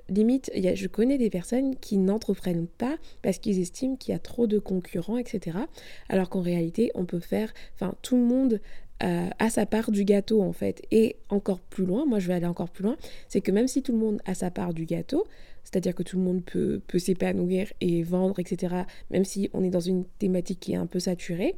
limite. 0.09 0.51
Y 0.55 0.77
je 0.77 0.87
connais 0.89 1.19
des 1.19 1.31
personnes 1.31 1.77
qui 1.77 1.97
n'entreprennent 1.97 2.67
pas 2.67 2.97
parce 3.23 3.39
qu'ils 3.39 3.61
estiment 3.61 3.97
qu'il 3.97 4.13
y 4.13 4.15
a 4.15 4.19
trop 4.19 4.47
de 4.47 4.59
concurrents, 4.59 5.19
etc. 5.19 5.59
Alors 6.09 6.29
qu'en 6.29 6.43
réalité, 6.43 6.91
on 6.95 7.05
peut 7.05 7.21
faire, 7.21 7.53
enfin, 7.75 7.95
tout 8.03 8.17
le 8.17 8.25
monde 8.25 8.61
euh, 9.03 9.29
a 9.39 9.51
sa 9.51 9.67
part 9.67 9.91
du 9.91 10.05
gâteau 10.05 10.43
en 10.43 10.53
fait. 10.53 10.83
Et 10.91 11.17
encore 11.29 11.61
plus 11.61 11.85
loin, 11.85 12.05
moi 12.07 12.19
je 12.19 12.29
vais 12.29 12.35
aller 12.35 12.47
encore 12.47 12.71
plus 12.71 12.85
loin, 12.85 12.97
c'est 13.29 13.41
que 13.41 13.53
même 13.53 13.69
si 13.69 13.83
tout 13.83 13.93
le 13.93 13.99
monde 13.99 14.21
a 14.25 14.35
sa 14.35 14.51
part 14.51 14.75
du 14.75 14.85
gâteau, 14.85 15.25
c'est-à-dire 15.65 15.95
que 15.95 16.03
tout 16.03 16.17
le 16.17 16.23
monde 16.23 16.45
peut, 16.45 16.81
peut 16.87 16.99
s'épanouir 16.99 17.73
et 17.81 18.03
vendre, 18.03 18.39
etc., 18.39 18.75
même 19.11 19.25
si 19.25 19.51
on 19.53 19.63
est 19.63 19.71
dans 19.71 19.81
une 19.81 20.05
thématique 20.19 20.61
qui 20.61 20.73
est 20.73 20.77
un 20.77 20.87
peu 20.87 20.99
saturée, 20.99 21.55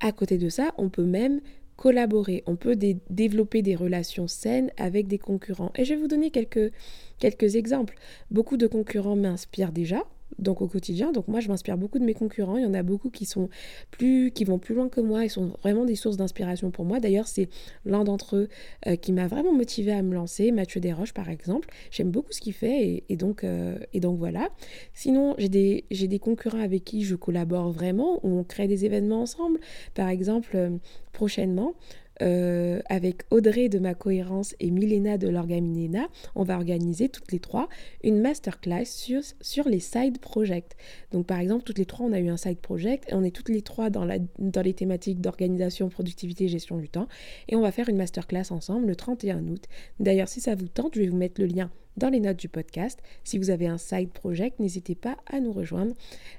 à 0.00 0.12
côté 0.12 0.36
de 0.36 0.48
ça, 0.48 0.74
on 0.76 0.88
peut 0.88 1.04
même 1.04 1.40
collaborer, 1.76 2.44
on 2.46 2.56
peut 2.56 2.76
développer 2.76 3.62
des 3.62 3.74
relations 3.74 4.28
saines 4.28 4.70
avec 4.76 5.08
des 5.08 5.18
concurrents. 5.18 5.72
Et 5.76 5.84
je 5.84 5.94
vais 5.94 6.00
vous 6.00 6.06
donner 6.06 6.30
quelques, 6.30 6.72
quelques 7.18 7.56
exemples. 7.56 7.96
Beaucoup 8.30 8.56
de 8.56 8.66
concurrents 8.66 9.16
m'inspirent 9.16 9.72
déjà, 9.72 10.04
donc 10.38 10.62
au 10.62 10.66
quotidien. 10.66 11.12
Donc 11.12 11.28
moi, 11.28 11.40
je 11.40 11.48
m'inspire 11.48 11.76
beaucoup 11.76 11.98
de 11.98 12.04
mes 12.04 12.14
concurrents. 12.14 12.56
Il 12.56 12.64
y 12.64 12.66
en 12.66 12.74
a 12.74 12.82
beaucoup 12.82 13.10
qui 13.10 13.26
sont 13.26 13.48
plus, 13.90 14.30
qui 14.30 14.44
vont 14.44 14.58
plus 14.58 14.74
loin 14.74 14.88
que 14.88 15.00
moi. 15.00 15.24
Ils 15.24 15.30
sont 15.30 15.52
vraiment 15.62 15.84
des 15.84 15.94
sources 15.94 16.16
d'inspiration 16.16 16.70
pour 16.70 16.84
moi. 16.84 17.00
D'ailleurs, 17.00 17.26
c'est 17.26 17.48
l'un 17.84 18.04
d'entre 18.04 18.36
eux 18.36 18.48
euh, 18.86 18.96
qui 18.96 19.12
m'a 19.12 19.26
vraiment 19.26 19.52
motivé 19.52 19.92
à 19.92 20.02
me 20.02 20.14
lancer, 20.14 20.52
Mathieu 20.52 20.80
Desroches 20.80 21.14
par 21.14 21.28
exemple. 21.28 21.68
J'aime 21.90 22.10
beaucoup 22.10 22.32
ce 22.32 22.40
qu'il 22.40 22.52
fait 22.52 23.04
et, 23.08 23.16
donc 23.16 23.44
euh, 23.44 23.78
et 23.92 24.00
donc 24.00 24.18
voilà. 24.18 24.48
Sinon, 24.94 25.34
j'ai 25.38 25.48
des 25.48 25.84
j'ai 25.90 26.08
des 26.08 26.18
concurrents 26.18 26.60
avec 26.60 26.84
qui 26.84 27.02
je 27.02 27.14
collabore 27.14 27.70
vraiment, 27.70 28.20
où 28.22 28.38
on 28.38 28.44
crée 28.44 28.68
des 28.68 28.84
événements 28.84 29.22
ensemble. 29.22 29.58
Par 29.94 30.08
exemple, 30.08 30.56
euh, 30.56 30.70
prochainement, 31.12 31.74
euh, 32.20 32.80
avec 32.88 33.22
Audrey 33.30 33.68
de 33.68 33.78
Ma 33.78 33.94
Cohérence 33.94 34.54
et 34.60 34.70
Milena 34.70 35.18
de 35.18 35.28
l'Orgaminena, 35.28 36.08
on 36.34 36.44
va 36.44 36.56
organiser 36.56 37.08
toutes 37.08 37.32
les 37.32 37.40
trois 37.40 37.68
une 38.04 38.20
masterclass 38.20 38.84
sur, 38.84 39.22
sur 39.40 39.68
les 39.68 39.80
side 39.80 40.18
projects. 40.18 40.76
Donc 41.10 41.26
par 41.26 41.38
exemple, 41.38 41.64
toutes 41.64 41.78
les 41.78 41.86
trois, 41.86 42.06
on 42.06 42.12
a 42.12 42.20
eu 42.20 42.28
un 42.28 42.36
side 42.36 42.58
project 42.58 43.10
et 43.10 43.14
on 43.14 43.22
est 43.22 43.34
toutes 43.34 43.48
les 43.48 43.62
trois 43.62 43.90
dans, 43.90 44.04
la, 44.04 44.18
dans 44.38 44.62
les 44.62 44.74
thématiques 44.74 45.20
d'organisation, 45.20 45.88
productivité, 45.88 46.48
gestion 46.48 46.76
du 46.78 46.88
temps. 46.88 47.08
Et 47.48 47.56
on 47.56 47.60
va 47.62 47.72
faire 47.72 47.88
une 47.88 47.96
masterclass 47.96 48.50
ensemble 48.50 48.86
le 48.86 48.96
31 48.96 49.46
août. 49.48 49.64
D'ailleurs, 50.00 50.28
si 50.28 50.40
ça 50.40 50.54
vous 50.54 50.68
tente, 50.68 50.94
je 50.94 51.00
vais 51.00 51.08
vous 51.08 51.16
mettre 51.16 51.40
le 51.40 51.46
lien 51.46 51.70
dans 51.96 52.08
les 52.08 52.20
notes 52.20 52.38
du 52.38 52.48
podcast. 52.48 53.00
Si 53.24 53.38
vous 53.38 53.50
avez 53.50 53.66
un 53.66 53.78
side 53.78 54.10
project, 54.10 54.58
n'hésitez 54.60 54.94
pas 54.94 55.16
à 55.26 55.40
nous 55.40 55.52
rejoindre. 55.52 55.94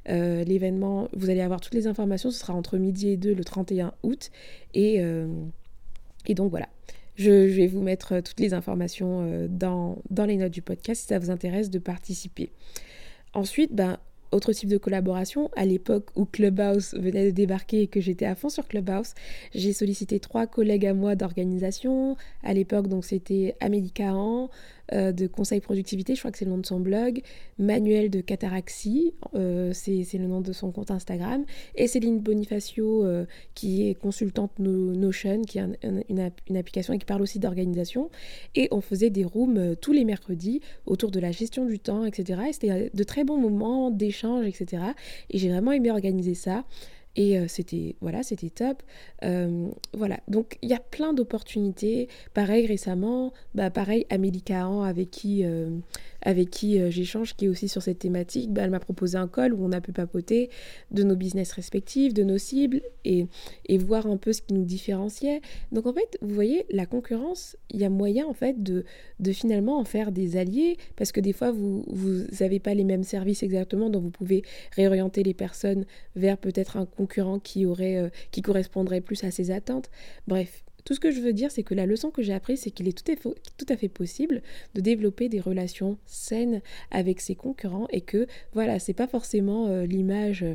Euh, 0.09 0.43
l'événement, 0.43 1.09
vous 1.13 1.29
allez 1.29 1.41
avoir 1.41 1.61
toutes 1.61 1.73
les 1.73 1.87
informations, 1.87 2.31
ce 2.31 2.39
sera 2.39 2.53
entre 2.53 2.77
midi 2.77 3.09
et 3.09 3.17
2 3.17 3.33
le 3.33 3.43
31 3.43 3.93
août. 4.03 4.31
Et... 4.73 5.01
Euh, 5.01 5.27
et 6.25 6.35
donc 6.35 6.51
voilà, 6.51 6.69
je, 7.17 7.29
vais 7.29 7.67
vous 7.67 7.81
mettre 7.81 8.13
euh, 8.13 8.21
toutes 8.21 8.39
les 8.39 8.53
informations 8.53 9.45
dans, 9.49 9.97
dans 10.09 10.25
les 10.25 10.37
notes 10.37 10.53
du 10.53 10.61
podcast 10.61 11.01
si 11.01 11.07
ça 11.07 11.19
vous 11.19 11.31
intéresse 11.31 11.69
de 11.69 11.79
participer. 11.79 12.49
Ensuite, 13.33 13.73
ben, 13.73 13.97
autre 14.33 14.53
type 14.53 14.69
de 14.69 14.77
collaboration, 14.77 15.49
à 15.55 15.65
l'époque 15.65 16.07
où 16.15 16.25
Clubhouse 16.25 16.93
venait 16.93 17.25
de 17.25 17.31
débarquer 17.31 17.83
et 17.83 17.87
que 17.87 18.01
j'étais 18.01 18.25
à 18.25 18.35
fond 18.35 18.49
sur 18.49 18.67
Clubhouse, 18.67 19.13
j'ai 19.53 19.73
sollicité 19.73 20.19
trois 20.19 20.47
collègues 20.47 20.85
à 20.85 20.93
moi 20.93 21.15
d'organisation. 21.15 22.17
À 22.43 22.53
l'époque, 22.53 22.87
donc 22.87 23.05
c'était 23.05 23.55
Amélie 23.59 23.91
Cahan, 23.91 24.49
euh, 24.91 25.13
de 25.13 25.27
Conseil 25.27 25.61
Productivité, 25.61 26.13
je 26.13 26.19
crois 26.19 26.31
que 26.31 26.37
c'est 26.37 26.43
le 26.43 26.51
nom 26.51 26.57
de 26.57 26.65
son 26.65 26.79
blog, 26.79 27.21
Manuel 27.57 28.09
de 28.09 28.19
Cataraxie, 28.19 29.13
euh, 29.33 29.71
c'est 29.73 30.05
le 30.17 30.27
nom 30.27 30.41
de 30.41 30.51
son 30.51 30.71
compte 30.71 30.91
Instagram, 30.91 31.45
et 31.75 31.87
Céline 31.87 32.19
Bonifacio, 32.19 33.05
euh, 33.05 33.25
qui 33.53 33.87
est 33.87 33.93
consultante 33.93 34.51
Notion, 34.59 35.41
qui 35.43 35.59
est 35.59 35.63
une, 36.09 36.57
application 36.57 36.93
et 36.93 36.99
qui 36.99 37.05
parle 37.05 37.21
aussi 37.21 37.39
d'organisation. 37.39 38.09
Et 38.55 38.67
on 38.71 38.81
faisait 38.81 39.09
des 39.09 39.23
rooms 39.23 39.75
tous 39.79 39.93
les 39.93 40.03
mercredis 40.03 40.59
autour 40.85 41.11
de 41.11 41.19
la 41.21 41.31
gestion 41.31 41.65
du 41.65 41.79
temps, 41.79 42.03
etc. 42.03 42.41
Et 42.49 42.53
c'était 42.53 42.91
de 42.93 43.03
très 43.03 43.23
bons 43.23 43.37
moments 43.37 43.89
d'échange, 43.89 44.22
etc. 44.43 44.83
Et 45.29 45.37
j'ai 45.37 45.49
vraiment 45.49 45.71
aimé 45.71 45.91
organiser 45.91 46.35
ça. 46.35 46.63
Et 47.15 47.37
euh, 47.37 47.45
c'était 47.47 47.95
voilà, 48.01 48.23
c'était 48.23 48.49
top. 48.49 48.81
Euh, 49.23 49.67
voilà, 49.93 50.19
donc 50.27 50.57
il 50.61 50.69
y 50.69 50.73
a 50.73 50.79
plein 50.79 51.13
d'opportunités. 51.13 52.07
Pareil 52.33 52.65
récemment, 52.65 53.33
bah 53.53 53.69
pareil 53.69 54.05
Amélie 54.09 54.41
Cahan 54.41 54.83
avec 54.83 55.11
qui 55.11 55.45
euh, 55.45 55.69
avec 56.23 56.49
qui 56.49 56.79
euh, 56.79 56.89
j'échange, 56.89 57.35
qui 57.35 57.45
est 57.45 57.47
aussi 57.47 57.67
sur 57.67 57.81
cette 57.81 57.99
thématique, 57.99 58.51
bah, 58.51 58.63
elle 58.63 58.71
m'a 58.71 58.79
proposé 58.79 59.17
un 59.17 59.27
call 59.27 59.53
où 59.53 59.63
on 59.63 59.71
a 59.71 59.81
pu 59.81 59.91
papoter 59.91 60.49
de 60.91 61.03
nos 61.03 61.15
business 61.15 61.51
respectifs, 61.51 62.13
de 62.13 62.23
nos 62.23 62.37
cibles 62.37 62.81
et, 63.05 63.27
voir 63.77 64.07
un 64.07 64.17
peu 64.17 64.31
ce 64.31 64.41
qui 64.41 64.53
nous 64.53 64.63
différenciait. 64.63 65.41
Donc 65.71 65.87
en 65.87 65.93
fait, 65.93 66.17
vous 66.21 66.33
voyez, 66.33 66.65
la 66.69 66.85
concurrence, 66.85 67.57
il 67.69 67.81
y 67.81 67.85
a 67.85 67.89
moyen 67.89 68.25
en 68.25 68.33
fait 68.33 68.63
de, 68.63 68.85
de 69.19 69.31
finalement 69.33 69.77
en 69.79 69.83
faire 69.83 70.11
des 70.11 70.37
alliés 70.37 70.77
parce 70.95 71.11
que 71.11 71.19
des 71.19 71.33
fois, 71.33 71.51
vous 71.51 71.83
n'avez 72.39 72.59
pas 72.59 72.73
les 72.73 72.85
mêmes 72.85 73.03
services 73.03 73.43
exactement, 73.43 73.89
donc 73.89 74.03
vous 74.03 74.11
pouvez 74.11 74.43
réorienter 74.71 75.23
les 75.23 75.33
personnes 75.33 75.85
vers 76.15 76.37
peut-être 76.37 76.77
un 76.77 76.85
concurrent 76.85 77.39
qui, 77.39 77.65
aurait, 77.65 77.97
euh, 77.97 78.09
qui 78.31 78.41
correspondrait 78.41 79.01
plus 79.01 79.23
à 79.23 79.31
ses 79.31 79.51
attentes. 79.51 79.89
Bref, 80.27 80.63
tout 80.85 80.93
ce 80.93 80.99
que 80.99 81.11
je 81.11 81.21
veux 81.21 81.33
dire, 81.33 81.51
c'est 81.51 81.63
que 81.63 81.73
la 81.73 81.85
leçon 81.85 82.11
que 82.11 82.21
j'ai 82.21 82.33
apprise, 82.33 82.61
c'est 82.61 82.71
qu'il 82.71 82.87
est 82.87 83.03
tout, 83.03 83.65
à 83.69 83.77
fait 83.77 83.89
possible 83.89 84.41
de 84.75 84.81
développer 84.81 85.29
des 85.29 85.39
relations 85.39 85.97
saines 86.05 86.61
avec 86.91 87.21
ses 87.21 87.35
concurrents 87.35 87.87
et 87.89 88.01
que, 88.01 88.27
voilà, 88.53 88.79
c'est 88.79 88.93
pas 88.93 89.07
forcément 89.07 89.67
euh, 89.67 89.85
l'image 89.85 90.45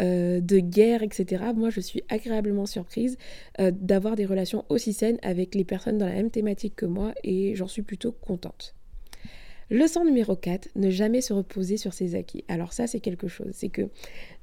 euh, 0.00 0.40
de 0.40 0.58
guerre, 0.58 1.02
etc. 1.02 1.44
Moi, 1.54 1.70
je 1.70 1.80
suis 1.80 2.02
agréablement 2.08 2.66
surprise 2.66 3.16
euh, 3.60 3.70
d'avoir 3.70 4.16
des 4.16 4.26
relations 4.26 4.64
aussi 4.68 4.92
saines 4.92 5.18
avec 5.22 5.54
les 5.54 5.64
personnes 5.64 5.98
dans 5.98 6.06
la 6.06 6.14
même 6.14 6.30
thématique 6.30 6.76
que 6.76 6.86
moi 6.86 7.14
et 7.22 7.54
j'en 7.54 7.68
suis 7.68 7.82
plutôt 7.82 8.12
contente. 8.12 8.74
Leçon 9.70 10.04
numéro 10.04 10.34
4, 10.34 10.70
ne 10.74 10.90
jamais 10.90 11.20
se 11.20 11.32
reposer 11.32 11.76
sur 11.76 11.92
ses 11.92 12.16
acquis. 12.16 12.44
Alors 12.48 12.72
ça, 12.72 12.88
c'est 12.88 12.98
quelque 12.98 13.28
chose. 13.28 13.50
C'est 13.52 13.68
que 13.68 13.82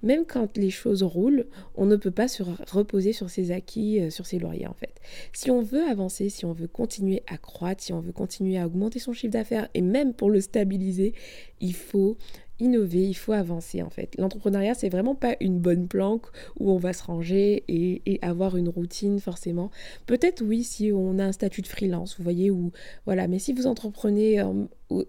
même 0.01 0.25
quand 0.25 0.57
les 0.57 0.69
choses 0.69 1.03
roulent, 1.03 1.47
on 1.75 1.85
ne 1.85 1.97
peut 1.97 2.11
pas 2.11 2.29
se 2.29 2.43
reposer 2.71 3.11
sur 3.11 3.29
ses 3.29 3.51
acquis, 3.51 3.99
euh, 3.99 4.09
sur 4.09 4.25
ses 4.25 4.39
lauriers 4.39 4.67
en 4.67 4.73
fait. 4.73 4.93
Si 5.33 5.51
on 5.51 5.61
veut 5.61 5.83
avancer, 5.83 6.29
si 6.29 6.45
on 6.45 6.53
veut 6.53 6.67
continuer 6.67 7.23
à 7.27 7.37
croître, 7.37 7.83
si 7.83 7.91
on 7.91 7.99
veut 7.99 8.13
continuer 8.13 8.57
à 8.57 8.65
augmenter 8.65 8.99
son 8.99 9.11
chiffre 9.11 9.33
d'affaires 9.33 9.67
et 9.73 9.81
même 9.81 10.13
pour 10.13 10.29
le 10.29 10.39
stabiliser, 10.39 11.13
il 11.59 11.73
faut 11.73 12.15
innover, 12.59 13.07
il 13.07 13.13
faut 13.13 13.33
avancer 13.33 13.81
en 13.81 13.89
fait. 13.89 14.15
L'entrepreneuriat, 14.17 14.73
c'est 14.73 14.89
vraiment 14.89 15.15
pas 15.15 15.35
une 15.39 15.59
bonne 15.59 15.87
planque 15.87 16.25
où 16.59 16.71
on 16.71 16.77
va 16.77 16.93
se 16.93 17.03
ranger 17.03 17.63
et, 17.67 18.19
avoir 18.21 18.57
une 18.57 18.69
routine 18.69 19.19
forcément. 19.19 19.71
Peut-être 20.05 20.43
oui 20.43 20.63
si 20.63 20.91
on 20.91 21.19
a 21.19 21.25
un 21.25 21.31
statut 21.31 21.61
de 21.61 21.67
freelance, 21.67 22.17
vous 22.17 22.23
voyez, 22.23 22.51
ou 22.51 22.71
voilà, 23.05 23.27
mais 23.27 23.39
si 23.39 23.53
vous 23.53 23.67
entreprenez 23.67 24.41
euh, 24.41 25.03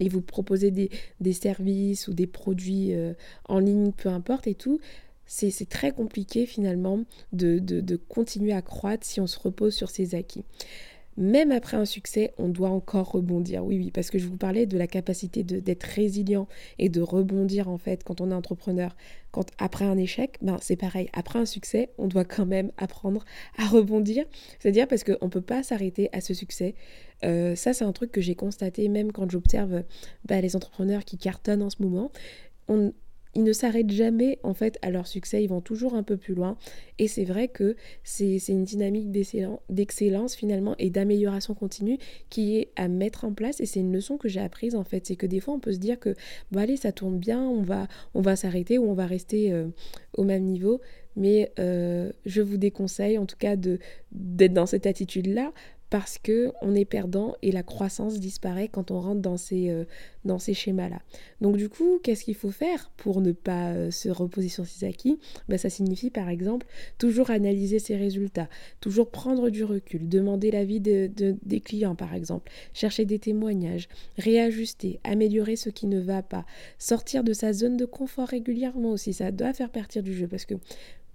et 0.00 0.08
vous 0.08 0.20
proposez 0.20 0.70
des, 0.70 1.32
services 1.32 2.08
ou 2.08 2.14
des 2.14 2.26
produits 2.26 2.94
euh, 2.94 3.14
en 3.48 3.58
ligne, 3.58 3.92
peu 3.92 4.08
importe 4.08 4.46
et 4.46 4.54
tout, 4.54 4.80
c'est 5.26 5.68
très 5.68 5.92
compliqué 5.92 6.46
finalement 6.46 7.04
de, 7.32 7.58
de 7.58 7.96
continuer 7.96 8.52
à 8.52 8.62
croître 8.62 9.06
si 9.06 9.20
on 9.20 9.26
se 9.26 9.38
repose 9.38 9.74
sur 9.74 9.90
ses 9.90 10.14
acquis. 10.14 10.44
Même 11.18 11.50
après 11.50 11.76
un 11.76 11.84
succès, 11.84 12.32
on 12.38 12.48
doit 12.48 12.70
encore 12.70 13.10
rebondir. 13.10 13.64
Oui, 13.64 13.76
oui, 13.76 13.90
parce 13.90 14.08
que 14.08 14.18
je 14.18 14.28
vous 14.28 14.36
parlais 14.36 14.66
de 14.66 14.78
la 14.78 14.86
capacité 14.86 15.42
d'être 15.42 15.82
résilient 15.82 16.46
et 16.78 16.88
de 16.88 17.00
rebondir 17.00 17.68
en 17.68 17.76
fait 17.76 18.04
quand 18.04 18.20
on 18.20 18.30
est 18.30 18.34
entrepreneur. 18.34 18.96
Quand 19.32 19.46
après 19.58 19.84
un 19.84 19.98
échec, 19.98 20.38
ben 20.42 20.58
c'est 20.62 20.76
pareil. 20.76 21.10
Après 21.12 21.40
un 21.40 21.44
succès, 21.44 21.90
on 21.98 22.06
doit 22.06 22.24
quand 22.24 22.46
même 22.46 22.70
apprendre 22.76 23.24
à 23.58 23.66
rebondir. 23.66 24.26
C'est-à-dire 24.60 24.86
parce 24.86 25.02
qu'on 25.02 25.26
ne 25.26 25.30
peut 25.30 25.40
pas 25.40 25.64
s'arrêter 25.64 26.08
à 26.12 26.20
ce 26.20 26.34
succès. 26.34 26.76
Euh, 27.24 27.56
ça, 27.56 27.74
c'est 27.74 27.84
un 27.84 27.92
truc 27.92 28.12
que 28.12 28.20
j'ai 28.20 28.36
constaté 28.36 28.88
même 28.88 29.10
quand 29.10 29.28
j'observe 29.28 29.82
bah, 30.24 30.40
les 30.40 30.54
entrepreneurs 30.54 31.04
qui 31.04 31.18
cartonnent 31.18 31.62
en 31.62 31.70
ce 31.70 31.82
moment. 31.82 32.12
On, 32.68 32.92
ils 33.34 33.42
ne 33.42 33.52
s'arrêtent 33.52 33.90
jamais 33.90 34.38
en 34.42 34.54
fait 34.54 34.78
à 34.82 34.90
leur 34.90 35.06
succès, 35.06 35.42
ils 35.42 35.48
vont 35.48 35.60
toujours 35.60 35.94
un 35.94 36.02
peu 36.02 36.16
plus 36.16 36.34
loin. 36.34 36.56
Et 36.98 37.08
c'est 37.08 37.24
vrai 37.24 37.48
que 37.48 37.76
c'est 38.02 38.38
une 38.48 38.64
dynamique 38.64 39.10
d'excellence 39.70 40.34
finalement 40.34 40.74
et 40.78 40.90
d'amélioration 40.90 41.54
continue 41.54 41.98
qui 42.30 42.56
est 42.56 42.70
à 42.76 42.88
mettre 42.88 43.24
en 43.24 43.32
place. 43.32 43.60
Et 43.60 43.66
c'est 43.66 43.80
une 43.80 43.92
leçon 43.92 44.16
que 44.16 44.28
j'ai 44.28 44.40
apprise 44.40 44.74
en 44.74 44.84
fait, 44.84 45.06
c'est 45.06 45.16
que 45.16 45.26
des 45.26 45.40
fois 45.40 45.54
on 45.54 45.60
peut 45.60 45.72
se 45.72 45.78
dire 45.78 45.98
que 45.98 46.14
allez 46.56 46.76
ça 46.76 46.92
tourne 46.92 47.18
bien, 47.18 47.42
on 47.42 47.62
va, 47.62 47.86
on 48.14 48.20
va 48.20 48.36
s'arrêter 48.36 48.78
ou 48.78 48.90
on 48.90 48.94
va 48.94 49.06
rester 49.06 49.52
euh, 49.52 49.68
au 50.14 50.24
même 50.24 50.44
niveau. 50.44 50.80
Mais 51.16 51.52
euh, 51.58 52.12
je 52.26 52.42
vous 52.42 52.58
déconseille 52.58 53.18
en 53.18 53.26
tout 53.26 53.36
cas 53.36 53.56
d'être 53.56 54.52
dans 54.52 54.66
cette 54.66 54.86
attitude-là 54.86 55.52
parce 55.90 56.18
que 56.18 56.52
on 56.60 56.74
est 56.74 56.84
perdant 56.84 57.34
et 57.42 57.52
la 57.52 57.62
croissance 57.62 58.20
disparaît 58.20 58.68
quand 58.68 58.90
on 58.90 59.00
rentre 59.00 59.20
dans 59.20 59.36
ces, 59.36 59.70
euh, 59.70 59.84
ces 60.38 60.52
schémas-là. 60.52 61.00
Donc 61.40 61.56
du 61.56 61.70
coup, 61.70 61.98
qu'est-ce 62.02 62.24
qu'il 62.24 62.34
faut 62.34 62.50
faire 62.50 62.90
pour 62.96 63.22
ne 63.22 63.32
pas 63.32 63.70
euh, 63.70 63.90
se 63.90 64.10
reposer 64.10 64.48
sur 64.48 64.66
ses 64.66 64.86
acquis? 64.86 65.18
Ben, 65.48 65.56
Ça 65.56 65.70
signifie 65.70 66.10
par 66.10 66.28
exemple 66.28 66.66
toujours 66.98 67.30
analyser 67.30 67.78
ses 67.78 67.96
résultats, 67.96 68.48
toujours 68.80 69.10
prendre 69.10 69.48
du 69.48 69.64
recul, 69.64 70.08
demander 70.08 70.50
l'avis 70.50 70.80
de, 70.80 71.10
des 71.42 71.60
clients 71.60 71.94
par 71.94 72.14
exemple, 72.14 72.50
chercher 72.74 73.06
des 73.06 73.18
témoignages, 73.18 73.88
réajuster, 74.18 75.00
améliorer 75.04 75.56
ce 75.56 75.70
qui 75.70 75.86
ne 75.86 76.00
va 76.00 76.22
pas, 76.22 76.44
sortir 76.78 77.24
de 77.24 77.32
sa 77.32 77.52
zone 77.52 77.76
de 77.76 77.86
confort 77.86 78.28
régulièrement 78.28 78.90
aussi, 78.90 79.14
ça 79.14 79.30
doit 79.30 79.54
faire 79.54 79.70
partie 79.70 80.02
du 80.02 80.12
jeu 80.12 80.28
parce 80.28 80.44
que 80.44 80.54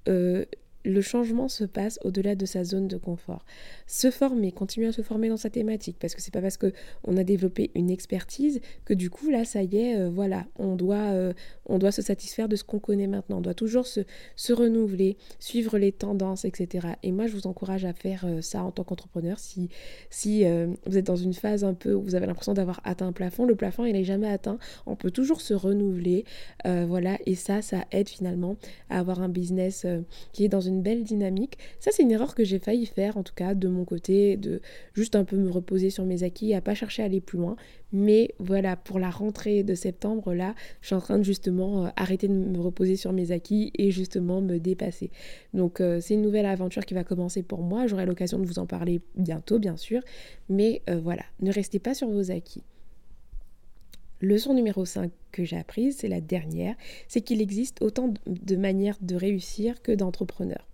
euh, 0.09 0.45
le 0.85 1.01
changement 1.01 1.47
se 1.47 1.63
passe 1.63 1.99
au-delà 2.03 2.35
de 2.35 2.45
sa 2.45 2.63
zone 2.63 2.87
de 2.87 2.97
confort. 2.97 3.45
Se 3.87 4.11
former, 4.11 4.51
continuer 4.51 4.87
à 4.87 4.91
se 4.91 5.01
former 5.01 5.29
dans 5.29 5.37
sa 5.37 5.49
thématique, 5.49 5.97
parce 5.99 6.15
que 6.15 6.21
c'est 6.21 6.33
pas 6.33 6.41
parce 6.41 6.57
que 6.57 6.73
on 7.03 7.17
a 7.17 7.23
développé 7.23 7.71
une 7.75 7.89
expertise 7.89 8.59
que 8.85 8.93
du 8.93 9.09
coup 9.09 9.29
là, 9.29 9.45
ça 9.45 9.63
y 9.63 9.77
est, 9.77 9.97
euh, 9.97 10.09
voilà, 10.09 10.45
on 10.57 10.75
doit, 10.75 11.11
euh, 11.11 11.33
on 11.65 11.77
doit 11.79 11.91
se 11.91 12.01
satisfaire 12.01 12.49
de 12.49 12.55
ce 12.55 12.63
qu'on 12.63 12.79
connaît 12.79 13.07
maintenant. 13.07 13.37
On 13.37 13.41
doit 13.41 13.53
toujours 13.53 13.87
se, 13.87 14.01
se, 14.35 14.53
renouveler, 14.53 15.17
suivre 15.39 15.77
les 15.77 15.91
tendances, 15.91 16.45
etc. 16.45 16.87
Et 17.03 17.11
moi, 17.11 17.27
je 17.27 17.33
vous 17.33 17.47
encourage 17.47 17.85
à 17.85 17.93
faire 17.93 18.25
euh, 18.25 18.41
ça 18.41 18.63
en 18.63 18.71
tant 18.71 18.83
qu'entrepreneur. 18.83 19.39
Si, 19.39 19.69
si 20.09 20.43
vous 20.85 20.97
êtes 20.97 21.05
dans 21.05 21.15
une 21.15 21.33
phase 21.33 21.63
un 21.63 21.73
peu 21.73 21.93
où 21.93 22.01
vous 22.01 22.15
avez 22.15 22.25
l'impression 22.25 22.53
d'avoir 22.53 22.81
atteint 22.83 23.07
un 23.07 23.11
plafond, 23.11 23.45
le 23.45 23.55
plafond 23.55 23.85
il 23.85 23.93
n'est 23.93 24.03
jamais 24.03 24.27
atteint. 24.27 24.57
On 24.85 24.95
peut 24.95 25.11
toujours 25.11 25.41
se 25.41 25.53
renouveler, 25.53 26.25
voilà. 26.65 27.17
Et 27.25 27.35
ça, 27.35 27.61
ça 27.61 27.85
aide 27.91 28.09
finalement 28.09 28.57
à 28.89 28.99
avoir 28.99 29.21
un 29.21 29.29
business 29.29 29.85
qui 30.31 30.45
est 30.45 30.49
dans 30.49 30.61
une 30.61 30.72
belle 30.81 31.03
dynamique. 31.03 31.57
Ça, 31.79 31.91
c'est 31.93 32.03
une 32.03 32.11
erreur 32.11 32.35
que 32.35 32.43
j'ai 32.43 32.59
failli 32.59 32.85
faire, 32.85 33.17
en 33.17 33.23
tout 33.23 33.33
cas, 33.35 33.53
de 33.53 33.67
mon 33.67 33.85
côté, 33.85 34.37
de 34.37 34.61
juste 34.93 35.15
un 35.15 35.23
peu 35.23 35.37
me 35.37 35.49
reposer 35.49 35.89
sur 35.89 36.05
mes 36.05 36.23
acquis, 36.23 36.53
à 36.53 36.61
pas 36.61 36.73
chercher 36.73 37.03
à 37.03 37.05
aller 37.05 37.21
plus 37.21 37.37
loin. 37.37 37.55
Mais 37.91 38.33
voilà, 38.39 38.75
pour 38.75 38.99
la 38.99 39.09
rentrée 39.09 39.63
de 39.63 39.75
septembre, 39.75 40.33
là, 40.33 40.55
je 40.81 40.87
suis 40.87 40.95
en 40.95 40.99
train 41.01 41.19
de 41.19 41.23
justement 41.23 41.85
euh, 41.85 41.89
arrêter 41.95 42.27
de 42.27 42.33
me 42.33 42.59
reposer 42.59 42.95
sur 42.95 43.13
mes 43.13 43.31
acquis 43.31 43.71
et 43.77 43.91
justement 43.91 44.41
me 44.41 44.57
dépasser. 44.57 45.11
Donc, 45.53 45.79
euh, 45.79 45.99
c'est 46.01 46.15
une 46.15 46.23
nouvelle 46.23 46.47
aventure 46.47 46.85
qui 46.85 46.93
va 46.93 47.03
commencer 47.03 47.43
pour 47.43 47.61
moi. 47.61 47.85
J'aurai 47.87 48.05
l'occasion 48.05 48.39
de 48.39 48.45
vous 48.45 48.59
en 48.59 48.65
parler 48.65 49.01
bientôt, 49.15 49.59
bien 49.59 49.77
sûr. 49.77 50.01
Mais 50.49 50.81
euh, 50.89 50.99
voilà, 50.99 51.23
ne 51.41 51.51
restez 51.51 51.79
pas 51.79 51.93
sur 51.93 52.09
vos 52.09 52.31
acquis. 52.31 52.63
Leçon 54.21 54.53
numéro 54.53 54.85
5 54.85 55.11
que 55.33 55.43
j'ai 55.43 55.57
apprise, 55.57 55.97
c'est 55.97 56.07
la 56.07 56.21
dernière, 56.21 56.75
c'est 57.09 57.19
qu'il 57.19 57.41
existe 57.41 57.81
autant 57.81 58.13
de 58.25 58.55
manières 58.55 58.97
de 59.01 59.15
réussir 59.15 59.81
que 59.81 59.91
d'entrepreneurs. 59.91 60.65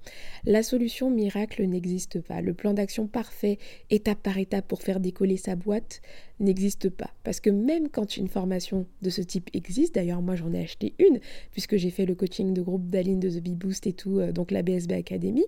La 0.46 0.64
solution 0.64 1.10
miracle 1.10 1.64
n'existe 1.66 2.22
pas. 2.22 2.42
Le 2.42 2.54
plan 2.54 2.74
d'action 2.74 3.08
parfait, 3.08 3.58
étape 3.90 4.20
par 4.22 4.38
étape 4.38 4.68
pour 4.68 4.82
faire 4.82 5.00
décoller 5.00 5.38
sa 5.38 5.56
boîte, 5.56 6.02
n'existe 6.40 6.90
pas. 6.90 7.10
Parce 7.24 7.40
que 7.40 7.50
même 7.50 7.90
quand 7.90 8.18
une 8.18 8.28
formation 8.28 8.86
de 9.02 9.10
ce 9.10 9.22
type 9.22 9.50
existe, 9.54 9.96
d'ailleurs 9.96 10.22
moi 10.22 10.36
j'en 10.36 10.54
ai 10.54 10.62
acheté 10.62 10.94
une, 11.00 11.20
puisque 11.52 11.76
j'ai 11.76 11.90
fait 11.90 12.06
le 12.06 12.16
coaching 12.16 12.54
de 12.54 12.62
groupe 12.62 12.88
d'Aline 12.88 13.20
de 13.20 13.30
The 13.30 13.42
Bee 13.42 13.56
Boost 13.56 13.88
et 13.88 13.94
tout, 13.94 14.20
euh, 14.20 14.32
donc 14.32 14.52
la 14.52 14.62
BSB 14.62 14.94
Academy, 14.94 15.44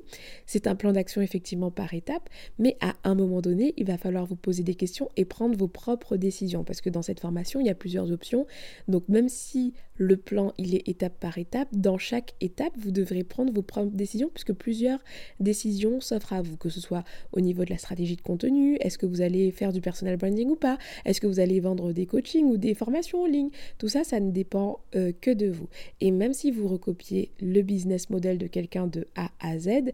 c'est 0.45 0.67
un 0.67 0.75
plan 0.75 0.91
d'action 0.91 1.21
effectivement 1.21 1.71
par 1.71 1.93
étape, 1.93 2.29
mais 2.59 2.77
à 2.81 2.95
un 3.03 3.15
moment 3.15 3.41
donné, 3.41 3.73
il 3.77 3.85
va 3.85 3.97
falloir 3.97 4.25
vous 4.25 4.35
poser 4.35 4.63
des 4.63 4.75
questions 4.75 5.09
et 5.15 5.25
prendre 5.25 5.57
vos 5.57 5.67
propres 5.67 6.17
décisions. 6.17 6.63
Parce 6.63 6.81
que 6.81 6.89
dans 6.89 7.01
cette 7.01 7.19
formation, 7.19 7.59
il 7.59 7.67
y 7.67 7.69
a 7.69 7.75
plusieurs 7.75 8.11
options. 8.11 8.45
Donc 8.87 9.00
même 9.09 9.29
si 9.29 9.73
le 9.95 10.17
plan, 10.17 10.53
il 10.57 10.73
est 10.75 10.87
étape 10.87 11.19
par 11.19 11.37
étape, 11.37 11.67
dans 11.73 11.97
chaque 11.97 12.33
étape, 12.41 12.73
vous 12.77 12.91
devrez 12.91 13.23
prendre 13.23 13.53
vos 13.53 13.61
propres 13.61 13.95
décisions, 13.95 14.29
puisque 14.33 14.53
plusieurs 14.53 14.99
décisions 15.39 16.01
s'offrent 16.01 16.33
à 16.33 16.41
vous, 16.41 16.57
que 16.57 16.69
ce 16.69 16.81
soit 16.81 17.03
au 17.33 17.39
niveau 17.39 17.63
de 17.63 17.69
la 17.69 17.77
stratégie 17.77 18.15
de 18.15 18.21
contenu, 18.21 18.77
est-ce 18.81 18.97
que 18.97 19.05
vous 19.05 19.21
allez 19.21 19.51
faire 19.51 19.71
du 19.71 19.81
personal 19.81 20.17
branding 20.17 20.49
ou 20.49 20.55
pas, 20.55 20.77
est-ce 21.05 21.21
que 21.21 21.27
vous 21.27 21.39
allez 21.39 21.59
vendre 21.59 21.93
des 21.93 22.07
coachings 22.07 22.45
ou 22.45 22.57
des 22.57 22.73
formations 22.73 23.23
en 23.23 23.27
ligne, 23.27 23.49
tout 23.77 23.87
ça, 23.87 24.03
ça 24.03 24.19
ne 24.19 24.31
dépend 24.31 24.79
euh, 24.95 25.11
que 25.21 25.31
de 25.31 25.47
vous. 25.47 25.67
Et 25.99 26.11
même 26.11 26.33
si 26.33 26.51
vous 26.51 26.67
recopiez 26.67 27.31
le 27.39 27.61
business 27.61 28.09
model 28.09 28.37
de 28.37 28.47
quelqu'un 28.47 28.87
de 28.87 29.05
A 29.15 29.29
à 29.39 29.59
Z, 29.59 29.91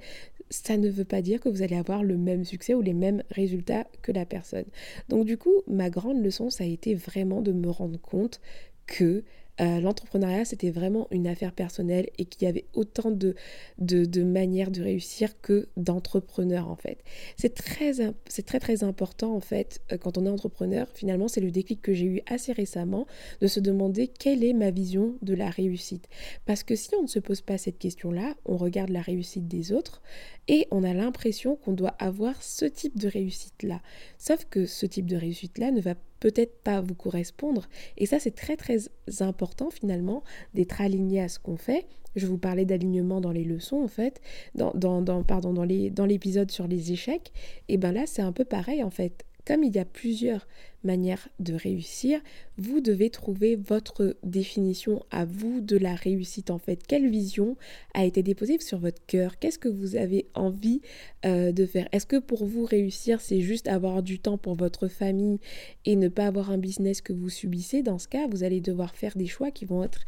ça 0.50 0.78
ne 0.78 0.90
veut 0.90 1.06
pas 1.06 1.22
dire 1.22 1.40
que 1.40 1.50
vous 1.50 1.62
allez 1.62 1.76
avoir 1.76 2.04
le 2.04 2.18
même 2.18 2.46
succès 2.46 2.74
ou 2.74 2.82
les 2.82 2.94
mêmes 2.94 3.24
résultats 3.32 3.88
que 4.02 4.12
la 4.12 4.26
personne. 4.26 4.66
Donc 5.10 5.26
du 5.26 5.38
coup, 5.38 5.54
ma 5.68 5.90
grande 5.90 6.24
leçon, 6.24 6.50
ça 6.50 6.64
a 6.64 6.68
été 6.68 6.96
vraiment 6.96 7.42
de 7.42 7.52
me 7.52 7.70
rendre 7.70 8.00
compte 8.00 8.40
que 8.88 9.24
euh, 9.60 9.80
l'entrepreneuriat, 9.80 10.46
c'était 10.46 10.70
vraiment 10.70 11.08
une 11.10 11.28
affaire 11.28 11.52
personnelle 11.52 12.10
et 12.20 12.26
qu'il 12.26 12.44
y 12.44 12.50
avait 12.50 12.66
autant 12.74 13.10
de, 13.10 13.36
de, 13.80 14.24
manières 14.24 14.70
de 14.70 14.84
réussir 14.84 15.42
que 15.42 15.68
d'entrepreneurs 15.78 16.70
en 16.70 16.76
fait. 16.76 17.00
C'est 17.38 17.56
très, 17.56 17.94
c'est 18.28 18.46
très 18.46 18.60
très 18.60 18.84
important 18.84 19.36
en 19.36 19.40
fait 19.40 19.82
euh, 19.92 19.98
quand 19.98 20.18
on 20.18 20.26
est 20.26 20.30
entrepreneur. 20.30 20.88
Finalement, 20.94 21.28
c'est 21.28 21.42
le 21.42 21.50
déclic 21.50 21.82
que 21.82 21.94
j'ai 21.94 22.06
eu 22.06 22.22
assez 22.28 22.54
récemment 22.54 23.08
de 23.42 23.48
se 23.48 23.60
demander 23.60 24.08
quelle 24.08 24.44
est 24.44 24.54
ma 24.54 24.70
vision 24.70 25.16
de 25.24 25.34
la 25.34 25.50
réussite. 25.50 26.08
Parce 26.46 26.62
que 26.62 26.76
si 26.76 26.94
on 26.96 27.04
ne 27.04 27.08
se 27.08 27.20
pose 27.20 27.42
pas 27.42 27.58
cette 27.58 27.80
question-là, 27.80 28.36
on 28.46 28.58
regarde 28.58 28.90
la 28.90 29.02
réussite 29.02 29.48
des 29.48 29.72
autres 29.72 30.04
et 30.48 30.68
on 30.70 30.84
a 30.84 30.94
l'impression 30.94 31.56
qu'on 31.56 31.74
doit 31.74 31.96
avoir 31.98 32.44
ce 32.44 32.66
type 32.66 32.98
de 33.00 33.08
réussite-là. 33.08 33.82
Sauf 34.20 34.46
que 34.46 34.68
ce 34.68 34.86
type 34.86 35.08
de 35.08 35.18
réussite-là 35.18 35.72
ne 35.72 35.82
va 35.82 35.96
peut-être 36.20 36.62
pas 36.64 36.82
vous 36.82 36.96
correspondre. 36.96 37.68
Et 37.98 38.06
ça, 38.06 38.20
c'est 38.20 38.36
très 38.36 38.58
très 38.58 38.78
important 39.20 39.70
finalement 39.70 40.24
d'être 40.54 40.82
aligné 40.82 41.22
à 41.22 41.30
ce 41.30 41.40
qu'on 41.40 41.58
fait. 41.58 41.86
Je 42.16 42.26
vous 42.26 42.38
parlais 42.38 42.66
d'alignement 42.66 43.22
dans 43.22 43.32
les 43.32 43.44
leçons 43.44 43.84
en 43.84 43.88
fait, 43.88 44.22
dans, 44.56 44.74
dans, 44.74 45.24
pardon, 45.24 45.54
dans, 45.54 45.64
les, 45.64 45.92
dans 45.92 46.06
l'épisode 46.06 46.50
sur 46.50 46.68
les 46.68 46.92
échecs. 46.92 47.32
Et 47.68 47.78
ben 47.78 47.92
là, 47.92 48.06
c'est 48.08 48.24
un 48.24 48.32
peu 48.32 48.44
pareil 48.44 48.84
en 48.84 48.90
fait. 48.90 49.27
Comme 49.48 49.64
il 49.64 49.74
y 49.74 49.80
a 49.80 49.86
plusieurs 49.86 50.46
manières 50.84 51.30
de 51.40 51.54
réussir, 51.54 52.20
vous 52.58 52.82
devez 52.82 53.10
trouver 53.10 53.56
votre 53.56 54.18
définition 54.22 55.06
à 55.10 55.24
vous 55.24 55.62
de 55.62 55.78
la 55.78 55.96
réussite 55.96 56.52
en 56.52 56.58
fait. 56.58 56.86
Quelle 56.86 57.10
vision 57.10 57.56
a 57.94 58.04
été 58.04 58.24
déposée 58.24 58.60
sur 58.60 58.78
votre 58.78 59.06
cœur? 59.06 59.40
Qu'est-ce 59.40 59.58
que 59.58 59.70
vous 59.70 59.96
avez 59.96 60.28
envie 60.34 60.82
euh, 61.26 61.54
de 61.54 61.66
faire? 61.66 61.88
Est-ce 61.94 62.06
que 62.06 62.20
pour 62.20 62.46
vous 62.46 62.66
réussir, 62.66 63.22
c'est 63.22 63.40
juste 63.40 63.70
avoir 63.70 64.04
du 64.04 64.20
temps 64.20 64.38
pour 64.38 64.56
votre 64.56 64.90
famille 64.90 65.40
et 65.86 65.96
ne 65.96 66.10
pas 66.10 66.28
avoir 66.28 66.52
un 66.52 66.58
business 66.58 67.00
que 67.00 67.14
vous 67.14 67.30
subissez? 67.30 67.84
Dans 67.84 68.00
ce 68.00 68.10
cas, 68.10 68.28
vous 68.28 68.44
allez 68.44 68.60
devoir 68.60 68.96
faire 68.96 69.16
des 69.16 69.28
choix 69.28 69.50
qui 69.52 69.64
vont 69.64 69.82
être 69.82 70.02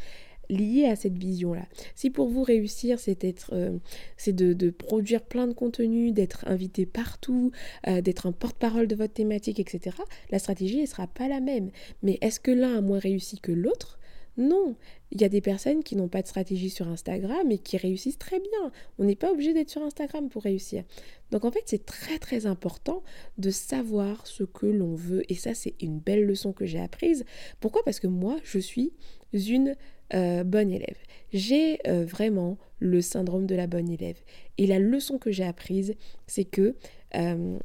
lié 0.50 0.86
à 0.86 0.96
cette 0.96 1.18
vision-là. 1.18 1.66
Si 1.96 2.10
pour 2.10 2.30
vous 2.30 2.44
réussir, 2.44 3.00
c'est 3.00 3.26
euh, 3.52 3.78
c'est 4.18 4.34
de, 4.34 4.70
produire 4.70 5.22
plein 5.22 5.48
de 5.48 5.54
contenu, 5.54 6.12
d'être 6.12 6.48
invité 6.48 6.86
partout, 6.86 7.52
euh, 7.88 8.02
d'être 8.02 8.26
un 8.26 8.32
porte-parole 8.32 8.88
de 8.88 8.96
votre 8.96 9.14
thématique, 9.14 9.60
etc., 9.60 9.96
la 10.32 10.40
stratégie 10.40 10.82
ne 10.82 10.86
sera 10.86 11.08
pas 11.08 11.28
la 11.28 11.40
même. 11.40 11.72
Mais 12.04 12.18
est-ce 12.22 12.40
que 12.40 12.52
l'un 12.52 12.78
a 12.78 12.82
moins 12.82 13.00
réussi 13.00 13.40
que 13.40 13.52
l'autre? 13.52 14.00
Non, 14.38 14.76
il 15.12 15.20
y 15.20 15.26
a 15.26 15.30
des 15.30 15.42
personnes 15.42 15.84
qui 15.84 15.98
n'ont 15.98 16.08
pas 16.08 16.22
de 16.22 16.28
stratégie 16.28 16.70
sur 16.70 16.88
Instagram 16.88 17.52
et 17.52 17.58
qui 17.58 17.76
réussissent 17.76 18.18
très 18.18 18.40
bien. 18.40 18.72
On 18.98 19.04
n'est 19.04 19.18
pas 19.18 19.34
obligé 19.34 19.54
d'être 19.54 19.70
sur 19.70 19.84
Instagram 19.84 20.30
pour 20.30 20.44
réussir. 20.44 20.86
Donc 21.32 21.44
en 21.44 21.52
fait, 21.52 21.64
c'est 21.66 21.86
très 21.86 22.20
très 22.20 22.46
important 22.46 23.04
de 23.38 23.50
savoir 23.50 24.26
ce 24.26 24.46
que 24.46 24.66
l'on 24.66 24.96
veut. 24.96 25.30
Et 25.30 25.36
ça, 25.36 25.54
c'est 25.54 25.76
une 25.82 26.00
belle 26.00 26.26
leçon 26.26 26.54
que 26.54 26.66
j'ai 26.66 26.80
apprise. 26.80 27.26
Pourquoi? 27.60 27.84
Parce 27.84 28.00
que 28.00 28.08
moi, 28.08 28.38
je 28.44 28.60
suis 28.60 28.94
une 29.34 29.76
euh, 30.14 30.44
bonne 30.44 30.72
élève. 30.72 30.98
J'ai 31.34 31.80
euh, 31.88 32.06
vraiment 32.06 32.58
le 32.80 33.02
syndrome 33.02 33.46
de 33.46 33.56
la 33.56 33.68
bonne 33.68 33.90
élève. 33.90 34.18
Et 34.58 34.66
la 34.68 34.80
leçon 34.80 35.18
que 35.18 35.32
j'ai 35.32 35.44
apprise, 35.44 35.96
c'est 36.28 36.46
que 36.46 36.76
euh, 37.16 37.58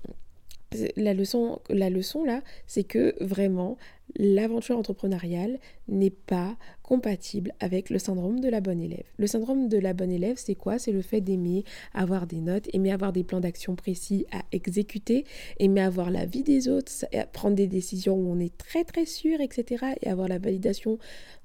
la 0.97 1.15
leçon, 1.15 1.61
la 1.71 1.91
leçon 1.91 2.25
là, 2.25 2.43
c'est 2.67 2.85
que 2.85 3.15
vraiment, 3.21 3.77
l'aventure 4.17 4.79
entrepreneuriale 4.79 5.59
n'est 5.89 6.11
pas 6.11 6.57
compatible 6.83 7.53
avec 7.61 7.91
le 7.91 7.99
syndrome 7.99 8.41
de 8.41 8.49
la 8.49 8.61
bonne 8.61 8.81
élève. 8.81 9.05
Le 9.17 9.27
syndrome 9.27 9.69
de 9.69 9.79
la 9.79 9.95
bonne 9.95 10.11
élève, 10.11 10.37
c'est 10.37 10.55
quoi? 10.55 10.79
C'est 10.79 10.93
le 10.93 11.03
fait 11.03 11.21
d'aimer 11.21 11.65
avoir 11.95 12.27
des 12.27 12.41
notes, 12.41 12.69
aimer 12.73 12.93
avoir 12.93 13.13
des 13.13 13.25
plans 13.25 13.41
d'action 13.41 13.75
précis 13.75 14.27
à 14.31 14.43
exécuter, 14.53 15.25
aimer 15.59 15.81
avoir 15.81 16.11
la 16.11 16.27
vie 16.27 16.43
des 16.43 16.69
autres, 16.69 16.93
prendre 17.33 17.57
des 17.57 17.67
décisions 17.67 18.15
où 18.15 18.31
on 18.31 18.39
est 18.39 18.57
très 18.57 18.85
très 18.85 19.07
sûr, 19.07 19.41
etc. 19.41 19.85
et 20.03 20.09
avoir 20.09 20.29
la 20.29 20.39
validation 20.39 20.99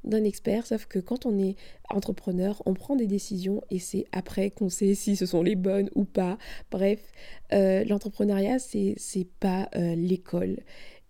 d'un 0.03 0.23
expert. 0.23 0.65
Sauf 0.65 0.85
que 0.85 0.99
quand 0.99 1.25
on 1.25 1.39
est 1.39 1.55
entrepreneur, 1.89 2.61
on 2.65 2.73
prend 2.73 2.95
des 2.95 3.07
décisions 3.07 3.61
et 3.71 3.79
c'est 3.79 4.05
après 4.11 4.51
qu'on 4.51 4.69
sait 4.69 4.93
si 4.93 5.15
ce 5.15 5.25
sont 5.25 5.41
les 5.41 5.55
bonnes 5.55 5.89
ou 5.95 6.03
pas. 6.03 6.37
Bref, 6.71 6.99
euh, 7.53 7.83
l'entrepreneuriat, 7.85 8.59
c'est 8.59 9.27
pas 9.39 9.69
euh, 9.75 9.95
l'école. 9.95 10.57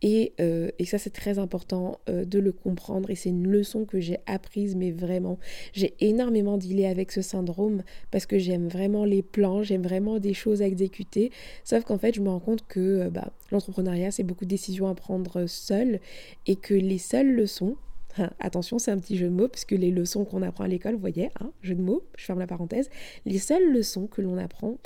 Euh, 0.06 0.70
et, 0.80 0.86
ça, 0.86 0.98
c'est 0.98 1.10
très 1.10 1.40
important 1.40 2.00
euh, 2.10 2.26
de 2.26 2.40
le 2.40 2.52
comprendre. 2.52 3.10
Et 3.10 3.16
c'est 3.16 3.30
une 3.30 3.48
leçon 3.48 3.86
que 3.86 4.00
j'ai 4.00 4.18
apprise, 4.26 4.76
mais 4.76 4.92
vraiment, 4.92 5.38
j'ai 5.74 5.94
énormément 6.00 6.58
dealé 6.58 6.86
avec 6.86 7.12
ce 7.12 7.22
syndrome 7.22 7.84
parce 8.12 8.26
que 8.26 8.38
j'aime 8.38 8.68
vraiment 8.68 9.06
les 9.06 9.22
plans, 9.22 9.64
j'aime 9.64 9.84
vraiment 9.84 10.20
des 10.20 10.34
choses 10.34 10.62
à 10.62 10.68
exécuter. 10.68 11.32
Sauf 11.64 11.84
qu'en 11.84 11.98
fait, 11.98 12.16
je 12.16 12.22
me 12.22 12.30
rends 12.30 12.40
compte 12.40 12.66
que 12.68 12.80
euh, 12.80 13.10
bah, 13.10 13.32
l'entrepreneuriat, 13.52 14.12
c'est 14.12 14.24
beaucoup 14.24 14.46
de 14.46 14.50
décisions 14.50 14.88
à 14.88 14.96
prendre 14.96 15.46
seul 15.48 16.00
et 16.48 16.56
que 16.56 16.74
les 16.74 16.98
seules 16.98 17.34
leçons, 17.34 17.76
hein, 18.18 18.30
Attention, 18.40 18.80
c'est 18.80 18.92
un 18.92 19.00
petit 19.00 19.18
jeu 19.18 19.28
de 19.28 19.34
mots, 19.34 19.48
puisque 19.48 19.72
les 19.72 19.92
leçons 19.92 20.26
qu'on 20.26 20.42
apprend 20.42 20.64
à 20.64 20.68
l'école, 20.68 20.94
vous 20.94 21.00
voyez, 21.00 21.30
hein, 21.40 21.52
jeu 21.62 21.76
de 21.76 21.82
mots, 21.82 22.04
je 22.18 22.26
ferme 22.26 22.40
la 22.40 22.48
parenthèse, 22.48 22.90
les 23.26 23.38
seules 23.38 23.72
leçons 23.72 24.08
que 24.08 24.22
l'on 24.22 24.38
apprend, 24.38 24.78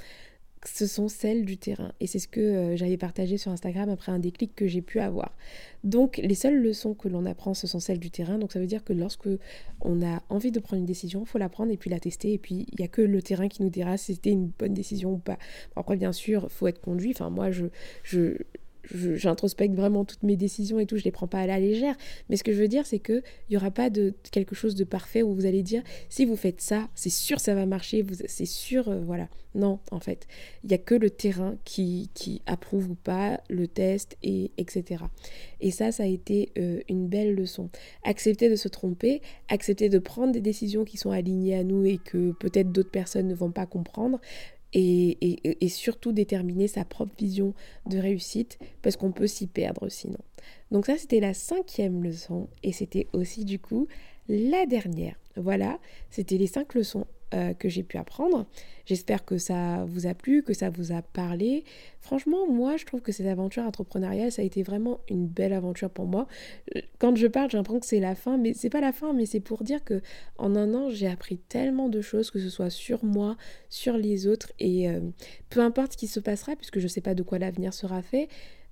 ce 0.65 0.87
sont 0.87 1.07
celles 1.07 1.45
du 1.45 1.57
terrain. 1.57 1.91
Et 1.99 2.07
c'est 2.07 2.19
ce 2.19 2.27
que 2.27 2.39
euh, 2.39 2.75
j'avais 2.77 2.97
partagé 2.97 3.37
sur 3.37 3.51
Instagram 3.51 3.89
après 3.89 4.11
un 4.11 4.19
déclic 4.19 4.55
que 4.55 4.67
j'ai 4.67 4.81
pu 4.81 4.99
avoir. 4.99 5.35
Donc 5.83 6.17
les 6.17 6.35
seules 6.35 6.61
leçons 6.61 6.93
que 6.93 7.07
l'on 7.07 7.25
apprend, 7.25 7.53
ce 7.53 7.67
sont 7.67 7.79
celles 7.79 7.99
du 7.99 8.11
terrain. 8.11 8.37
Donc 8.37 8.51
ça 8.51 8.59
veut 8.59 8.67
dire 8.67 8.83
que 8.83 8.93
lorsque 8.93 9.27
on 9.81 10.01
a 10.01 10.21
envie 10.29 10.51
de 10.51 10.59
prendre 10.59 10.79
une 10.79 10.85
décision, 10.85 11.21
il 11.23 11.27
faut 11.27 11.37
la 11.37 11.49
prendre 11.49 11.71
et 11.71 11.77
puis 11.77 11.89
la 11.89 11.99
tester. 11.99 12.33
Et 12.33 12.37
puis 12.37 12.65
il 12.71 12.79
n'y 12.79 12.85
a 12.85 12.87
que 12.87 13.01
le 13.01 13.21
terrain 13.21 13.47
qui 13.47 13.61
nous 13.61 13.69
dira 13.69 13.97
si 13.97 14.15
c'était 14.15 14.31
une 14.31 14.47
bonne 14.47 14.73
décision 14.73 15.13
ou 15.13 15.17
pas. 15.17 15.37
Après 15.75 15.97
bien 15.97 16.13
sûr, 16.13 16.43
il 16.45 16.49
faut 16.49 16.67
être 16.67 16.81
conduit. 16.81 17.11
Enfin 17.11 17.29
moi, 17.29 17.51
je, 17.51 17.65
je, 18.03 18.37
j'introspecte 18.91 19.75
vraiment 19.75 20.05
toutes 20.05 20.23
mes 20.23 20.35
décisions 20.35 20.79
et 20.79 20.85
tout, 20.85 20.97
je 20.97 21.03
les 21.03 21.11
prends 21.11 21.27
pas 21.27 21.39
à 21.39 21.47
la 21.47 21.59
légère. 21.59 21.95
Mais 22.29 22.37
ce 22.37 22.43
que 22.43 22.53
je 22.53 22.59
veux 22.59 22.67
dire, 22.67 22.85
c'est 22.85 22.99
que 22.99 23.21
il 23.49 23.53
y 23.53 23.57
aura 23.57 23.71
pas 23.71 23.89
de 23.89 24.13
quelque 24.31 24.55
chose 24.55 24.75
de 24.75 24.83
parfait 24.83 25.23
où 25.23 25.33
vous 25.33 25.45
allez 25.45 25.63
dire 25.63 25.83
si 26.09 26.25
vous 26.25 26.35
faites 26.35 26.61
ça, 26.61 26.89
c'est 26.95 27.09
sûr 27.09 27.39
ça 27.39 27.55
va 27.55 27.65
marcher, 27.65 28.05
c'est 28.27 28.45
sûr, 28.45 28.89
euh, 28.89 29.01
voilà. 29.01 29.27
Non, 29.55 29.79
en 29.91 29.99
fait, 29.99 30.27
il 30.63 30.71
y 30.71 30.73
a 30.73 30.79
que 30.79 30.95
le 30.95 31.11
terrain 31.11 31.57
qui, 31.63 32.09
qui 32.15 32.41
approuve 32.47 32.89
ou 32.89 32.95
pas 32.95 33.39
le 33.49 33.67
test 33.67 34.17
et 34.23 34.51
etc. 34.57 35.03
Et 35.61 35.69
ça, 35.69 35.91
ça 35.91 36.03
a 36.03 36.07
été 36.07 36.51
euh, 36.57 36.81
une 36.89 37.07
belle 37.07 37.35
leçon. 37.35 37.69
Accepter 38.03 38.49
de 38.49 38.55
se 38.55 38.67
tromper, 38.67 39.21
accepter 39.49 39.89
de 39.89 39.99
prendre 39.99 40.33
des 40.33 40.41
décisions 40.41 40.85
qui 40.85 40.97
sont 40.97 41.11
alignées 41.11 41.55
à 41.55 41.63
nous 41.63 41.85
et 41.85 41.99
que 41.99 42.31
peut-être 42.31 42.71
d'autres 42.71 42.89
personnes 42.89 43.27
ne 43.27 43.35
vont 43.35 43.51
pas 43.51 43.67
comprendre, 43.67 44.19
et, 44.73 45.69
surtout 45.69 46.11
déterminer 46.11 46.67
sa 46.67 46.85
propre 46.85 47.15
vision 47.17 47.53
de 47.85 47.97
réussite 47.97 48.59
parce 48.81 48.95
qu'on 48.95 49.11
peut 49.11 49.27
s'y 49.27 49.47
perdre 49.47 49.89
sinon. 49.89 50.19
Donc 50.71 50.85
ça 50.85 50.97
c'était 50.97 51.19
la 51.19 51.33
cinquième 51.33 52.03
leçon 52.03 52.49
et 52.63 52.71
c'était 52.71 53.07
aussi 53.13 53.45
du 53.45 53.59
coup 53.59 53.87
la 54.27 54.65
dernière. 54.65 55.15
Voilà, 55.35 55.79
c'était 56.09 56.37
les 56.37 56.47
cinq 56.47 56.75
leçons 56.75 57.07
euh, 57.33 57.53
que 57.53 57.67
j'ai 57.67 57.83
pu 57.83 57.97
apprendre. 57.97 58.45
J'espère 58.85 59.25
que 59.25 59.37
ça 59.37 59.85
vous 59.87 60.05
a 60.05 60.13
plu, 60.13 60.43
que 60.43 60.53
ça 60.53 60.69
vous 60.69 60.91
a 60.91 61.01
parlé. 61.01 61.63
Franchement, 61.99 62.47
moi, 62.47 62.77
je 62.77 62.85
trouve 62.85 63.01
que 63.01 63.11
cette 63.11 63.25
aventure 63.25 63.63
entrepreneuriale, 63.63 64.31
ça 64.31 64.41
a 64.41 64.45
été 64.45 64.61
vraiment 64.61 64.99
une 65.09 65.25
belle 65.27 65.53
aventure 65.53 65.89
pour 65.89 66.05
moi. 66.05 66.27
Euh, 66.75 66.81
quand 66.99 67.15
je 67.15 67.25
parle, 67.25 67.49
j'ai 67.49 67.57
que 67.79 67.85
c'est 67.85 67.99
la 67.99 68.13
fin, 68.13 68.37
mais 68.37 68.53
c'est 68.53 68.69
pas 68.69 68.81
la 68.81 68.91
fin, 68.91 69.13
mais 69.13 69.25
c'est 69.25 69.39
pour 69.39 69.63
dire 69.63 69.83
que 69.83 70.01
en 70.37 70.55
un 70.55 70.73
an, 70.75 70.89
j'ai 70.89 71.07
appris 71.07 71.37
tellement 71.37 71.89
de 71.89 72.01
choses, 72.01 72.29
que 72.29 72.39
ce 72.39 72.49
soit 72.49 72.69
sur 72.69 73.03
moi, 73.03 73.35
sur 73.69 73.97
les 73.97 74.27
autres, 74.27 74.51
et 74.59 74.87
euh, 74.89 74.99
peu 75.49 75.61
importe 75.61 75.93
ce 75.93 75.97
qui 75.97 76.07
se 76.07 76.19
passera, 76.19 76.55
puisque 76.55 76.79
je 76.79 76.87
sais 76.87 77.01
pas 77.01 77.15
de 77.15 77.23
quoi 77.23 77.39
l'avenir 77.39 77.73
sera 77.73 78.01
fait. 78.01 78.27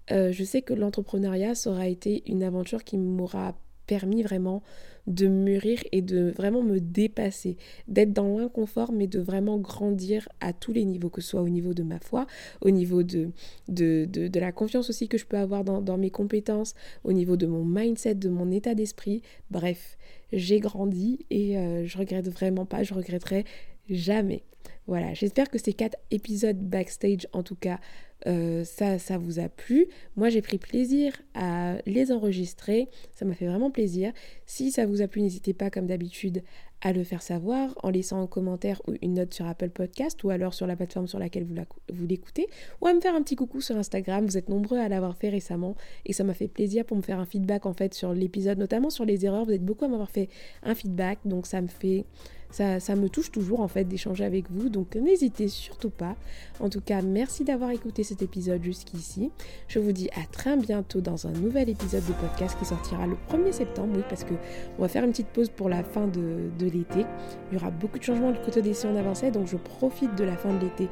je 0.10 0.44
sais 0.44 0.62
que 0.62 0.74
l'entrepreneuriat, 0.74 1.56
ça 1.56 1.72
aura 1.72 1.88
été 1.88 2.24
une 2.30 2.44
aventure 2.44 2.84
qui 2.84 2.98
m'aura 2.98 3.56
permis 3.92 4.24
vraiment 4.24 4.64
de 5.06 5.28
mûrir 5.28 5.84
et 5.92 6.02
de 6.02 6.32
vraiment 6.38 6.64
me 6.64 6.80
dépasser, 6.80 7.58
d'être 7.90 8.14
dans 8.14 8.38
l'inconfort, 8.38 8.94
mais 8.94 9.06
de 9.06 9.20
vraiment 9.20 9.58
grandir 9.58 10.30
à 10.40 10.54
tous 10.54 10.72
les 10.72 10.86
niveaux, 10.86 11.10
que 11.10 11.20
ce 11.20 11.32
soit 11.32 11.42
au 11.42 11.50
niveau 11.50 11.74
de 11.74 11.84
ma 11.84 12.00
foi, 12.00 12.26
au 12.62 12.70
niveau 12.70 13.04
de, 13.04 13.32
de, 13.68 14.06
de, 14.06 14.40
la 14.40 14.54
confiance 14.54 14.90
aussi 14.90 15.10
que 15.10 15.18
je 15.18 15.26
peux 15.26 15.36
avoir 15.36 15.66
dans, 15.66 15.98
mes 15.98 16.10
compétences, 16.10 16.74
au 17.04 17.12
niveau 17.12 17.36
de 17.36 17.48
mon 17.48 17.66
mindset, 17.66 18.16
de 18.16 18.30
mon 18.30 18.50
état 18.50 18.76
d'esprit. 18.76 19.24
Bref, 19.50 19.98
j'ai 20.32 20.62
grandi 20.62 21.26
et 21.30 21.58
euh, 21.58 21.86
je 21.86 21.98
regrette 21.98 22.30
vraiment 22.30 22.66
pas, 22.66 22.84
je 22.84 22.94
regretterai 22.94 23.44
jamais. 23.90 24.44
Voilà, 24.88 25.14
j'espère 25.14 25.50
que 25.50 25.58
ces 25.58 25.74
quatre 25.74 25.98
épisodes 26.12 26.58
backstage, 26.58 27.28
en 27.34 27.44
tout 27.44 27.56
cas, 27.56 27.82
euh, 28.28 28.64
ça, 28.64 29.00
ça 29.00 29.18
vous 29.18 29.40
a 29.40 29.50
plu. 29.50 29.88
Moi, 30.16 30.30
j'ai 30.30 30.42
pris 30.42 30.58
plaisir 30.58 31.14
à 31.34 31.76
les 31.86 32.12
enregistrer. 32.12 32.90
Ça 33.14 33.26
m'a 33.26 33.34
fait 33.34 33.48
vraiment 33.48 33.72
plaisir. 33.72 34.14
Si 34.46 34.72
ça 34.72 34.86
vous 34.86 35.02
a 35.02 35.08
plu, 35.08 35.22
n'hésitez 35.22 35.54
pas, 35.54 35.70
comme 35.70 35.88
d'habitude, 35.88 36.44
à 36.82 36.94
le 36.94 37.04
faire 37.04 37.22
savoir 37.22 37.74
en 37.84 37.90
laissant 37.90 38.22
un 38.22 38.28
commentaire 38.28 38.82
ou 38.88 38.94
une 39.02 39.16
note 39.16 39.34
sur 39.34 39.46
Apple 39.46 39.70
Podcast 39.70 40.24
ou 40.24 40.30
alors 40.30 40.54
sur 40.54 40.68
la 40.68 40.76
plateforme 40.76 41.08
sur 41.08 41.20
laquelle 41.20 41.46
vous, 41.46 42.08
l'écoutez 42.08 42.48
ou 42.82 42.88
à 42.88 42.94
me 42.94 43.00
faire 43.00 43.16
un 43.16 43.22
petit 43.22 43.36
coucou 43.36 43.62
sur 43.62 43.78
Instagram. 43.78 44.26
Vous 44.26 44.38
êtes 44.38 44.50
nombreux 44.50 44.80
à 44.80 44.90
l'avoir 44.90 45.16
fait 45.16 45.30
récemment 45.30 45.76
et 46.06 46.14
ça 46.14 46.24
m'a 46.24 46.34
fait 46.34 46.48
plaisir 46.48 46.86
pour 46.86 46.98
me 46.98 47.02
faire 47.02 47.20
un 47.20 47.26
feedback 47.26 47.66
en 47.66 47.74
fait 47.74 47.94
sur 47.94 48.14
l'épisode, 48.14 48.58
notamment 48.58 48.90
sur 48.90 49.06
les 49.06 49.26
erreurs. 49.26 49.46
Vous 49.46 49.52
êtes 49.52 49.66
beaucoup 49.66 49.86
à 49.86 49.88
m'avoir 49.88 50.10
fait 50.10 50.30
un 50.64 50.76
feedback 50.76 51.20
donc 51.26 51.46
ça 51.46 51.62
me 51.62 51.68
fait 51.68 52.06
ça, 52.52 52.96
me 52.96 53.10
touche 53.10 53.32
toujours 53.32 53.62
en 53.62 53.68
fait 53.68 53.86
d'échanger 53.86 54.26
avec 54.26 54.52
vous, 54.52 54.70
donc 54.70 54.96
n'hésitez 54.96 55.48
surtout 55.48 55.90
pas. 55.90 56.16
En 56.60 56.70
tout 56.70 56.82
cas, 56.82 57.02
merci 57.02 57.44
d'avoir 57.44 57.72
écouté 57.72 58.04
cet 58.04 58.22
épisode 58.22 58.64
jusqu'ici. 58.64 59.32
Je 59.68 59.80
vous 59.80 59.92
dis 59.92 60.10
à 60.10 60.26
très 60.32 60.58
bientôt 60.58 61.02
dans 61.02 61.28
un 61.28 61.32
nouvel 61.32 61.70
épisode 61.70 62.06
de 62.06 62.14
podcast 62.14 62.58
qui 62.60 62.66
sortira 62.66 63.08
le 63.08 63.16
1er 63.30 63.52
septembre, 63.52 63.94
oui, 63.96 64.04
parce 64.10 64.24
que 64.24 64.34
on 64.78 64.82
va 64.82 64.88
faire 64.88 65.04
une 65.04 65.12
petite 65.12 65.28
pause 65.28 65.50
pour 65.50 65.70
la 65.70 65.84
fin 65.84 66.08
de, 66.08 66.50
l'été. 66.72 67.06
Il 67.52 67.58
y 67.58 67.62
aura 67.62 67.72
beaucoup 67.72 68.00
de 68.00 68.04
changements 68.04 68.32
du 68.32 68.40
côté 68.40 68.62
des 68.62 68.86
en 68.86 68.96
avancée, 68.96 69.32
donc 69.32 69.48
je 69.48 69.58
profite 69.58 70.16
de 70.16 70.24
la 70.24 70.36
fin 70.36 70.54
de 70.54 70.60
l'été 70.60 70.90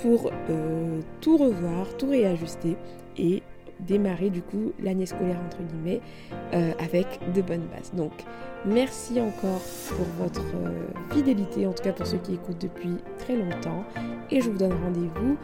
pour 0.00 0.30
euh, 0.50 1.00
tout 1.20 1.36
revoir, 1.36 1.96
tout 1.96 2.08
réajuster 2.08 2.76
et 3.16 3.42
démarrer 3.80 4.30
du 4.30 4.42
coup 4.42 4.72
l'année 4.80 5.06
scolaire 5.06 5.38
entre 5.44 5.58
guillemets 5.62 6.00
euh, 6.54 6.72
avec 6.78 7.20
de 7.34 7.42
bonnes 7.42 7.66
bases. 7.66 7.92
Donc 7.94 8.12
merci 8.64 9.20
encore 9.20 9.62
pour 9.88 10.06
votre 10.24 10.44
euh, 10.54 10.86
fidélité, 11.12 11.66
en 11.66 11.72
tout 11.72 11.82
cas 11.82 11.92
pour 11.92 12.06
ceux 12.06 12.18
qui 12.18 12.34
écoutent 12.34 12.60
depuis 12.60 12.96
très 13.18 13.36
longtemps. 13.36 13.84
Et 14.30 14.40
je 14.40 14.50
vous 14.50 14.58
donne 14.58 14.74
rendez-vous 14.84 15.36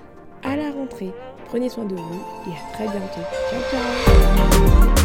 à 0.42 0.56
la 0.56 0.70
rentrée. 0.70 1.12
Prenez 1.46 1.68
soin 1.68 1.84
de 1.84 1.94
vous 1.94 2.22
et 2.46 2.52
à 2.52 2.72
très 2.74 2.84
bientôt. 2.84 3.20
Ciao 3.50 3.60
ciao 3.70 4.97